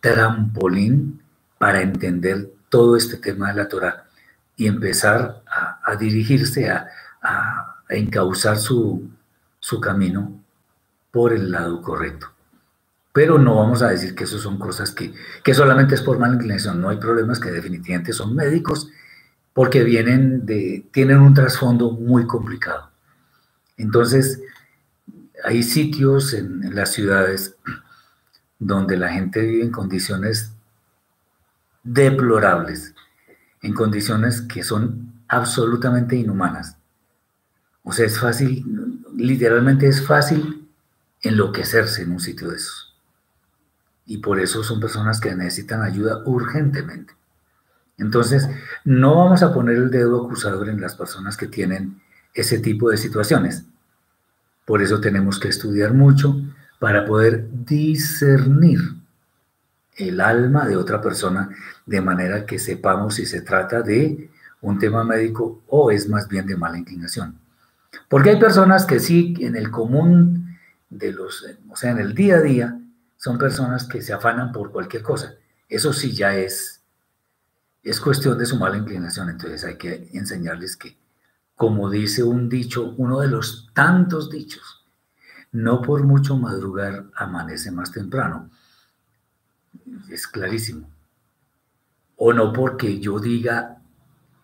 [0.00, 1.20] trampolín
[1.58, 4.05] para entender todo este tema de la Torah
[4.56, 6.88] y empezar a, dirigirse, a,
[7.22, 9.10] a, encauzar su,
[9.60, 10.32] su camino
[11.10, 12.28] por el lado correcto.
[13.12, 16.34] Pero no vamos a decir que eso son cosas que, que solamente es por mala
[16.34, 16.80] inclinación.
[16.80, 18.90] No hay problemas que definitivamente son médicos
[19.52, 22.90] porque vienen de, tienen un trasfondo muy complicado.
[23.78, 24.42] Entonces,
[25.44, 27.56] hay sitios en, las ciudades
[28.58, 30.52] donde la gente vive en condiciones
[31.82, 32.94] deplorables,
[33.66, 36.76] en condiciones que son absolutamente inhumanas.
[37.82, 38.64] O sea, es fácil,
[39.16, 40.68] literalmente es fácil
[41.20, 42.96] enloquecerse en un sitio de esos.
[44.06, 47.12] Y por eso son personas que necesitan ayuda urgentemente.
[47.98, 48.48] Entonces,
[48.84, 52.00] no vamos a poner el dedo acusador en las personas que tienen
[52.34, 53.64] ese tipo de situaciones.
[54.64, 56.40] Por eso tenemos que estudiar mucho
[56.78, 58.80] para poder discernir
[59.96, 61.48] el alma de otra persona
[61.86, 64.30] de manera que sepamos si se trata de
[64.60, 67.38] un tema médico o es más bien de mala inclinación.
[68.08, 70.56] Porque hay personas que sí, en el común
[70.90, 72.80] de los, o sea, en el día a día,
[73.16, 75.34] son personas que se afanan por cualquier cosa.
[75.68, 76.82] Eso sí ya es,
[77.82, 79.30] es cuestión de su mala inclinación.
[79.30, 80.96] Entonces hay que enseñarles que,
[81.54, 84.84] como dice un dicho, uno de los tantos dichos,
[85.52, 88.50] no por mucho madrugar amanece más temprano.
[90.10, 90.88] Es clarísimo.
[92.16, 93.78] O no porque yo diga,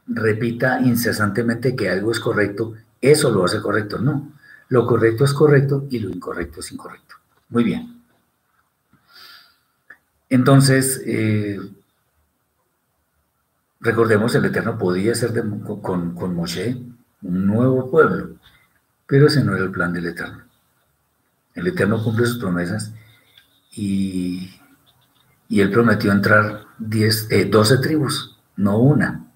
[0.07, 3.99] repita incesantemente que algo es correcto, eso lo hace correcto.
[3.99, 4.33] No,
[4.69, 7.17] lo correcto es correcto y lo incorrecto es incorrecto.
[7.49, 8.03] Muy bien.
[10.29, 11.61] Entonces, eh,
[13.81, 15.33] recordemos, el Eterno podía ser
[15.83, 16.77] con, con Moshe
[17.23, 18.37] un nuevo pueblo,
[19.07, 20.45] pero ese no era el plan del Eterno.
[21.55, 22.93] El Eterno cumple sus promesas
[23.73, 24.51] y,
[25.61, 29.27] él prometió entrar 10, 12 eh, tribus, no una.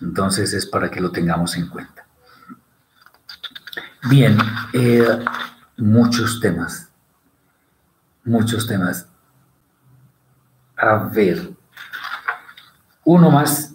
[0.00, 2.06] Entonces es para que lo tengamos en cuenta.
[4.10, 4.36] Bien,
[4.72, 5.24] eh,
[5.76, 6.90] muchos temas,
[8.24, 9.06] muchos temas.
[10.76, 11.52] A ver,
[13.04, 13.74] uno más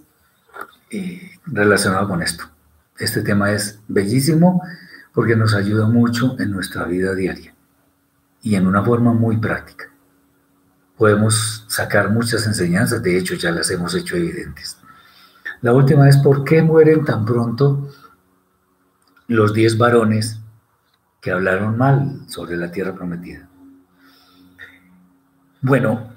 [0.91, 2.43] eh, relacionado con esto.
[2.99, 4.61] Este tema es bellísimo
[5.13, 7.55] porque nos ayuda mucho en nuestra vida diaria
[8.41, 9.91] y en una forma muy práctica.
[10.97, 14.77] Podemos sacar muchas enseñanzas, de hecho ya las hemos hecho evidentes.
[15.61, 17.89] La última es por qué mueren tan pronto
[19.27, 20.39] los diez varones
[21.21, 23.47] que hablaron mal sobre la tierra prometida.
[25.61, 26.13] Bueno,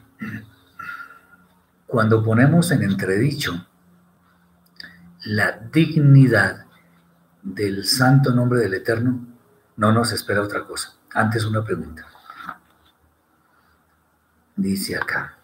[1.86, 3.66] cuando ponemos en entredicho
[5.24, 6.66] la dignidad
[7.42, 9.26] del santo nombre del Eterno,
[9.76, 10.94] no nos espera otra cosa.
[11.12, 12.06] Antes una pregunta.
[14.60, 15.38] Dice acá.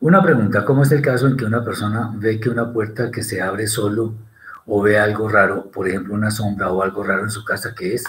[0.00, 3.22] Una pregunta, ¿cómo es el caso en que una persona ve que una puerta que
[3.22, 4.12] se abre solo
[4.66, 7.94] o ve algo raro, por ejemplo una sombra o algo raro en su casa, ¿qué
[7.94, 8.04] es?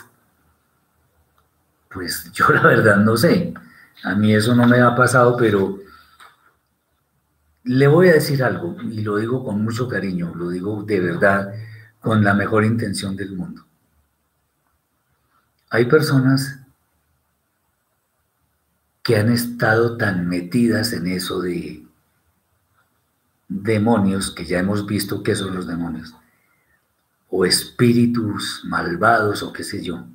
[1.90, 3.54] Pues yo la verdad no sé.
[4.04, 5.80] A mí eso no me ha pasado, pero
[7.64, 11.54] le voy a decir algo, y lo digo con mucho cariño, lo digo de verdad,
[12.02, 13.66] con la mejor intención del mundo.
[15.70, 16.65] Hay personas
[19.06, 21.86] que han estado tan metidas en eso de
[23.48, 26.16] demonios, que ya hemos visto qué son los demonios,
[27.30, 30.08] o espíritus malvados o qué sé yo,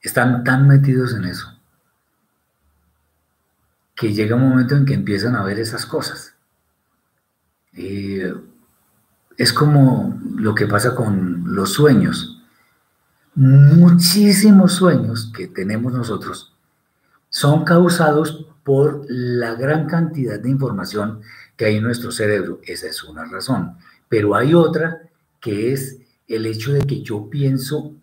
[0.00, 1.60] están tan metidos en eso,
[3.94, 6.34] que llega un momento en que empiezan a ver esas cosas.
[7.74, 8.34] Eh,
[9.36, 12.42] es como lo que pasa con los sueños.
[13.34, 16.50] Muchísimos sueños que tenemos nosotros
[17.30, 21.22] son causados por la gran cantidad de información
[21.56, 22.60] que hay en nuestro cerebro.
[22.64, 23.76] Esa es una razón.
[24.08, 25.02] Pero hay otra
[25.40, 25.96] que es
[26.28, 27.94] el hecho de que yo pienso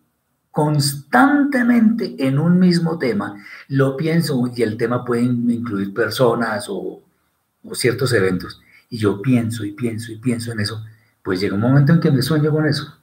[0.51, 7.03] constantemente en un mismo tema, lo pienso y el tema puede incluir personas o,
[7.63, 8.59] o, ciertos eventos,
[8.89, 10.83] y yo pienso y pienso y pienso en eso,
[11.21, 12.97] pues llega un momento en que me sueño con eso.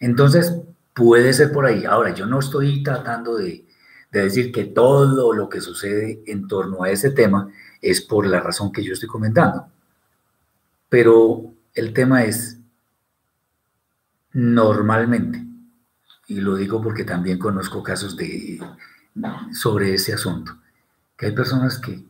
[0.00, 0.52] Entonces,
[0.94, 1.84] puede ser por ahí.
[1.84, 3.65] Ahora, yo no estoy tratando de,
[4.10, 7.50] de decir que todo lo que sucede en torno a ese tema
[7.80, 9.68] es por la razón que yo estoy comentando.
[10.88, 12.58] Pero el tema es,
[14.32, 15.44] normalmente,
[16.28, 18.60] y lo digo porque también conozco casos de,
[19.52, 20.56] sobre ese asunto,
[21.16, 22.04] que hay personas que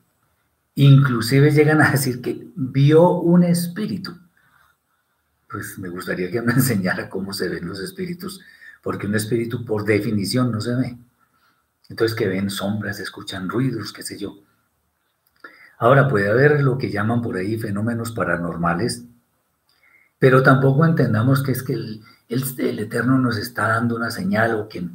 [0.75, 4.17] inclusive llegan a decir que vio un espíritu.
[5.49, 8.41] Pues me gustaría que me enseñara cómo se ven los espíritus,
[8.83, 10.99] porque un espíritu por definición no se ve.
[11.89, 14.37] Entonces que ven sombras, escuchan ruidos, qué sé yo.
[15.79, 19.05] Ahora puede haber lo que llaman por ahí fenómenos paranormales,
[20.19, 24.69] pero tampoco entendamos que es que el, el, Eterno nos está dando una señal o
[24.69, 24.89] que...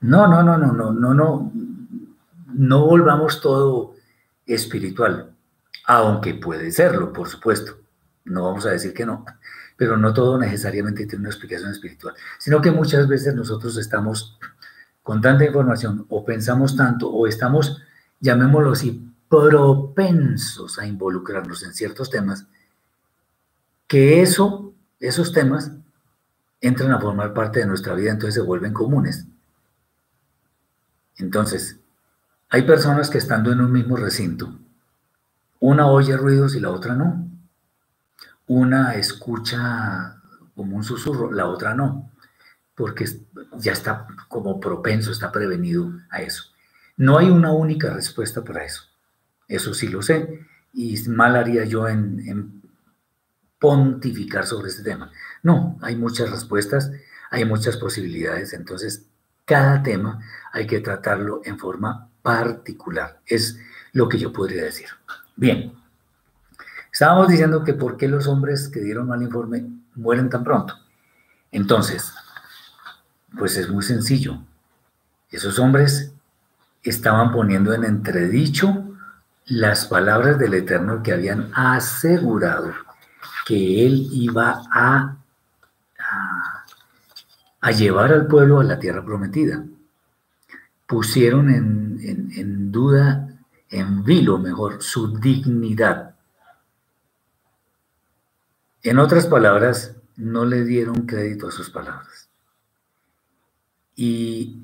[0.00, 1.52] No, no, no, no, no, no, no,
[2.54, 3.94] no volvamos todo
[4.46, 5.32] espiritual,
[5.86, 7.78] aunque puede serlo, por supuesto.
[8.24, 9.24] No vamos a decir que no,
[9.76, 14.38] pero no todo necesariamente tiene una explicación espiritual, sino que muchas veces nosotros estamos
[15.08, 17.80] con tanta información o pensamos tanto o estamos,
[18.20, 22.46] llamémoslo así, propensos a involucrarnos en ciertos temas,
[23.86, 25.72] que eso, esos temas
[26.60, 29.24] entran a formar parte de nuestra vida, entonces se vuelven comunes.
[31.16, 31.80] Entonces,
[32.50, 34.58] hay personas que estando en un mismo recinto,
[35.58, 37.26] una oye ruidos y la otra no.
[38.46, 40.20] Una escucha
[40.54, 42.10] como un susurro, la otra no
[42.78, 43.06] porque
[43.58, 46.44] ya está como propenso, está prevenido a eso.
[46.96, 48.84] No hay una única respuesta para eso.
[49.48, 50.46] Eso sí lo sé.
[50.72, 52.62] Y mal haría yo en,
[53.58, 55.10] pontificar sobre este tema.
[55.42, 56.92] No, hay muchas respuestas,
[57.32, 58.52] hay muchas posibilidades.
[58.52, 59.06] Entonces,
[59.44, 60.20] cada tema
[60.52, 63.20] hay que tratarlo en forma particular.
[63.26, 63.58] Es
[63.92, 64.86] lo que yo podría decir.
[65.34, 65.72] Bien.
[66.92, 69.66] Estábamos diciendo que por qué los hombres que dieron mal informe
[69.96, 70.74] mueren tan pronto.
[71.50, 72.12] Entonces,
[73.36, 74.38] pues es muy sencillo.
[75.30, 76.12] Esos hombres
[76.82, 78.84] estaban poniendo en entredicho
[79.46, 82.72] las palabras del Eterno que habían asegurado
[83.46, 85.16] que Él iba a,
[87.72, 89.64] llevar al pueblo a la tierra prometida.
[90.86, 91.98] Pusieron en,
[92.34, 93.28] en duda,
[93.70, 96.14] en vilo mejor, su dignidad.
[98.82, 102.27] En otras palabras, no le dieron crédito a sus palabras.
[104.00, 104.62] Y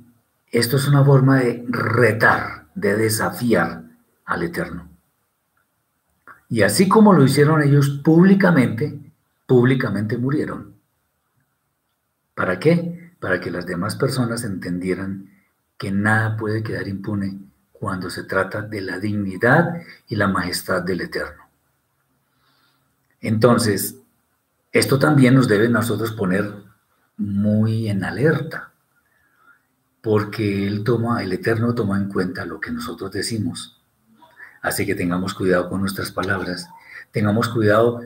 [0.52, 3.82] esto es una forma de retar, de desafiar
[4.26, 4.88] al Eterno.
[6.48, 8.96] Y así como lo hicieron ellos públicamente,
[9.44, 10.74] públicamente murieron.
[12.36, 13.12] ¿Para qué?
[13.18, 15.28] Para que las demás personas entendieran
[15.78, 17.40] que nada puede quedar impune
[17.72, 21.42] cuando se trata de la dignidad y la majestad del Eterno.
[23.20, 23.96] Entonces,
[24.70, 26.54] esto también nos debe nosotros poner
[27.16, 28.73] muy en alerta
[30.04, 33.80] porque Él toma, el Eterno toma en cuenta lo que nosotros decimos.
[34.60, 36.68] Así que tengamos cuidado con nuestras palabras,
[37.10, 38.02] tengamos cuidado,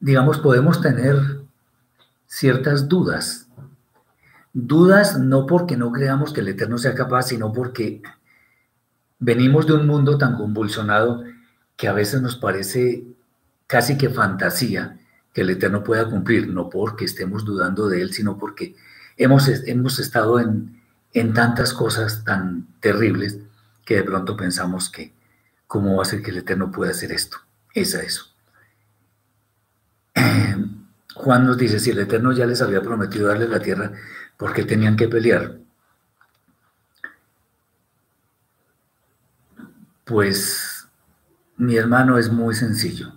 [0.00, 1.40] digamos, podemos tener
[2.26, 3.48] ciertas dudas.
[4.52, 8.02] Dudas no porque no creamos que el Eterno sea capaz, sino porque
[9.18, 11.24] venimos de un mundo tan convulsionado
[11.78, 13.02] que a veces nos parece
[13.66, 15.00] casi que fantasía
[15.32, 18.76] que el Eterno pueda cumplir, no porque estemos dudando de Él, sino porque
[19.16, 20.83] hemos, hemos estado en,
[21.14, 23.38] en tantas cosas tan terribles
[23.84, 25.14] que de pronto pensamos que,
[25.66, 27.38] ¿cómo va a ser que el Eterno pueda hacer esto?
[27.72, 28.26] Es a eso.
[31.14, 33.92] Juan nos dice, si el Eterno ya les había prometido darles la tierra,
[34.36, 35.58] ¿por qué tenían que pelear?
[40.04, 40.88] Pues,
[41.56, 43.12] mi hermano, es muy sencillo.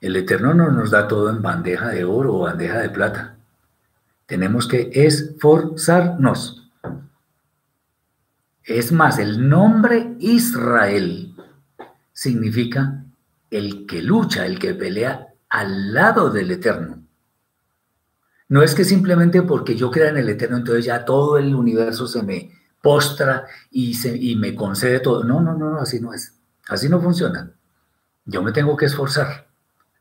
[0.00, 3.33] El Eterno no nos da todo en bandeja de oro o bandeja de plata.
[4.26, 6.70] Tenemos que esforzarnos.
[8.64, 11.34] Es más, el nombre Israel
[12.12, 13.04] significa
[13.50, 17.02] el que lucha, el que pelea al lado del Eterno.
[18.48, 22.06] No es que simplemente porque yo crea en el Eterno, entonces ya todo el universo
[22.06, 25.24] se me postra y, se, y me concede todo.
[25.24, 26.34] No, no, no, no, así no es.
[26.68, 27.52] Así no funciona.
[28.24, 29.48] Yo me tengo que esforzar.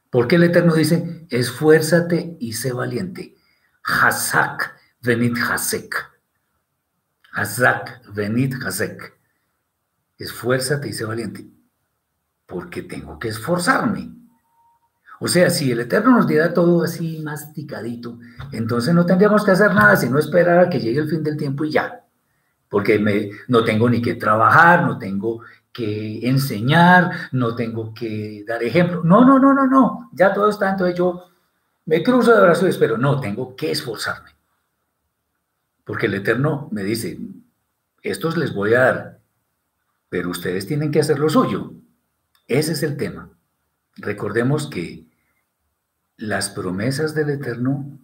[0.09, 3.35] Porque el Eterno dice, esfuérzate y sé valiente.
[3.83, 5.95] Hazak venit hasek.
[7.33, 9.17] Hazak venit hasek.
[10.17, 11.45] Esfuérzate y sé valiente.
[12.45, 14.11] Porque tengo que esforzarme.
[15.19, 18.19] O sea, si el Eterno nos diera todo así masticadito,
[18.51, 21.63] entonces no tendríamos que hacer nada, sino esperar a que llegue el fin del tiempo
[21.63, 22.03] y ya.
[22.67, 22.99] Porque
[23.47, 25.41] no tengo ni que trabajar, no tengo
[25.71, 29.01] que enseñar, no tengo que dar ejemplo.
[29.03, 30.09] No, no, no, no, no.
[30.13, 31.23] Ya todo está, entonces yo
[31.85, 32.97] me cruzo de brazos y espero.
[32.97, 34.31] No, tengo que esforzarme.
[35.83, 37.19] Porque el Eterno me dice,
[38.01, 39.19] estos les voy a dar,
[40.09, 41.73] pero ustedes tienen que hacer lo suyo.
[42.47, 43.29] Ese es el tema.
[43.97, 45.05] Recordemos que
[46.17, 47.99] las promesas del Eterno,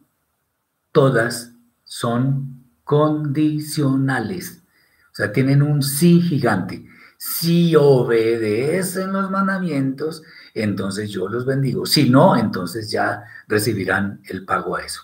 [0.91, 1.53] todas
[1.83, 4.63] son condicionales.
[5.11, 6.85] O sea, tienen un sí gigante.
[7.21, 10.23] Si obedecen los mandamientos,
[10.53, 11.85] entonces yo los bendigo.
[11.85, 15.01] Si no, entonces ya recibirán el pago a eso.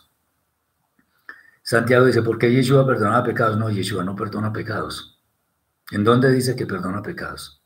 [1.61, 3.57] Santiago dice, ¿por qué Yeshua perdona pecados?
[3.57, 5.21] No, Yeshua no perdona pecados.
[5.91, 7.61] ¿En dónde dice que perdona pecados?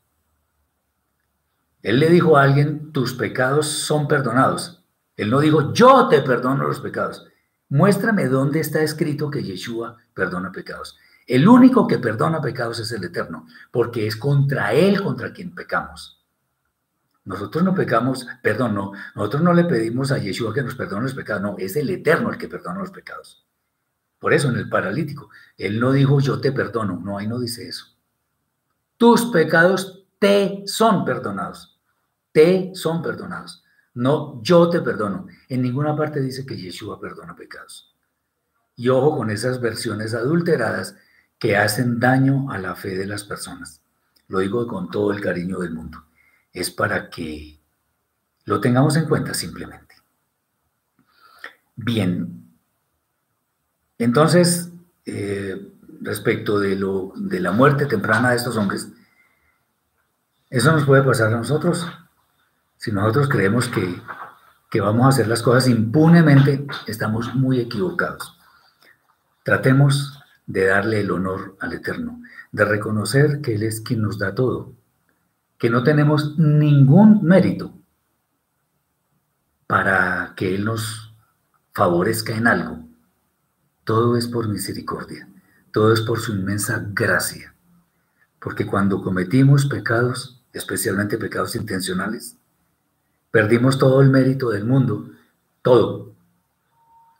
[1.82, 4.84] Él le dijo a alguien, tus pecados son perdonados.
[5.16, 7.24] Él no dijo, yo te perdono los pecados.
[7.68, 10.98] Muéstrame dónde está escrito que Yeshua perdona pecados.
[11.30, 16.26] El único que perdona pecados es el Eterno, porque es contra Él contra quien pecamos.
[17.24, 21.14] Nosotros no pecamos, perdón, no, nosotros no le pedimos a Yeshua que nos perdone los
[21.14, 23.46] pecados, no, es el Eterno el que perdona los pecados.
[24.18, 27.68] Por eso en el paralítico, Él no dijo yo te perdono, no, ahí no dice
[27.68, 27.86] eso.
[28.96, 31.80] Tus pecados te son perdonados,
[32.32, 33.62] te son perdonados.
[33.94, 35.28] No, yo te perdono.
[35.48, 37.94] En ninguna parte dice que Yeshua perdona pecados.
[38.74, 40.96] Y ojo con esas versiones adulteradas
[41.40, 43.80] que hacen daño a la fe de las personas.
[44.28, 46.04] Lo digo con todo el cariño del mundo.
[46.52, 47.58] Es para que
[48.44, 49.96] lo tengamos en cuenta simplemente.
[51.74, 52.46] Bien.
[53.98, 54.70] Entonces,
[55.06, 55.72] eh,
[56.02, 58.88] respecto de, lo, de la muerte temprana de estos hombres,
[60.50, 61.86] ¿eso nos puede pasar a nosotros?
[62.76, 68.38] Si nosotros creemos que, vamos a hacer las cosas impunemente, estamos muy equivocados.
[69.42, 70.19] Tratemos
[70.50, 72.22] de darle el honor al Eterno,
[72.52, 74.72] de reconocer que Él es quien nos da todo,
[75.58, 77.72] que no tenemos ningún mérito
[79.66, 81.14] para que Él nos
[81.72, 82.84] favorezca en algo.
[83.84, 85.28] Todo es por misericordia,
[85.72, 87.54] todo es por su inmensa gracia,
[88.40, 92.36] porque cuando cometimos pecados, especialmente pecados intencionales,
[93.30, 95.08] Perdimos todo el mérito del mundo,
[95.62, 96.12] todo.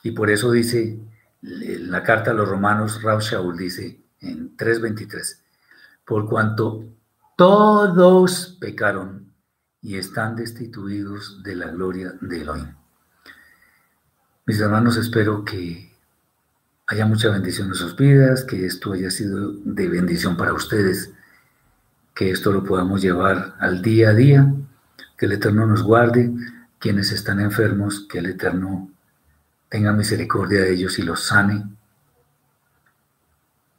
[0.02, 0.98] Y por eso dice
[1.42, 5.38] la carta a los romanos, Raúl Shaul dice en 3.23,
[6.04, 6.84] por cuanto
[7.36, 9.32] todos pecaron
[9.80, 12.74] y están destituidos de la gloria de Elohim.
[14.44, 15.90] Mis hermanos, espero que
[16.86, 21.12] haya mucha bendición en sus vidas, que esto haya sido de bendición para ustedes,
[22.14, 24.52] que esto lo podamos llevar al día a día
[25.20, 26.32] que el Eterno nos guarde,
[26.78, 28.90] quienes están enfermos, que el Eterno
[29.70, 31.64] tenga misericordia de ellos y los sane.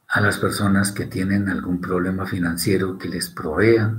[0.08, 3.94] A las personas que tienen algún problema financiero, que les provea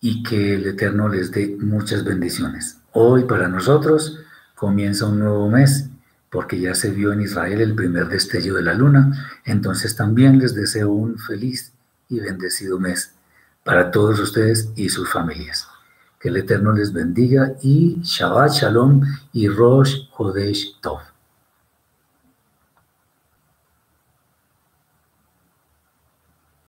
[0.00, 2.78] y que el Eterno les dé muchas bendiciones.
[2.92, 4.20] Hoy para nosotros
[4.54, 5.88] comienza un nuevo mes
[6.30, 10.54] porque ya se vio en Israel el primer destello de la luna, entonces también les
[10.54, 11.72] deseo un feliz
[12.08, 13.14] y bendecido mes
[13.64, 15.66] para todos ustedes y sus familias.
[16.18, 19.02] Que el Eterno les bendiga y Shabbat Shalom
[19.32, 21.15] y Rosh Hodesh Tov.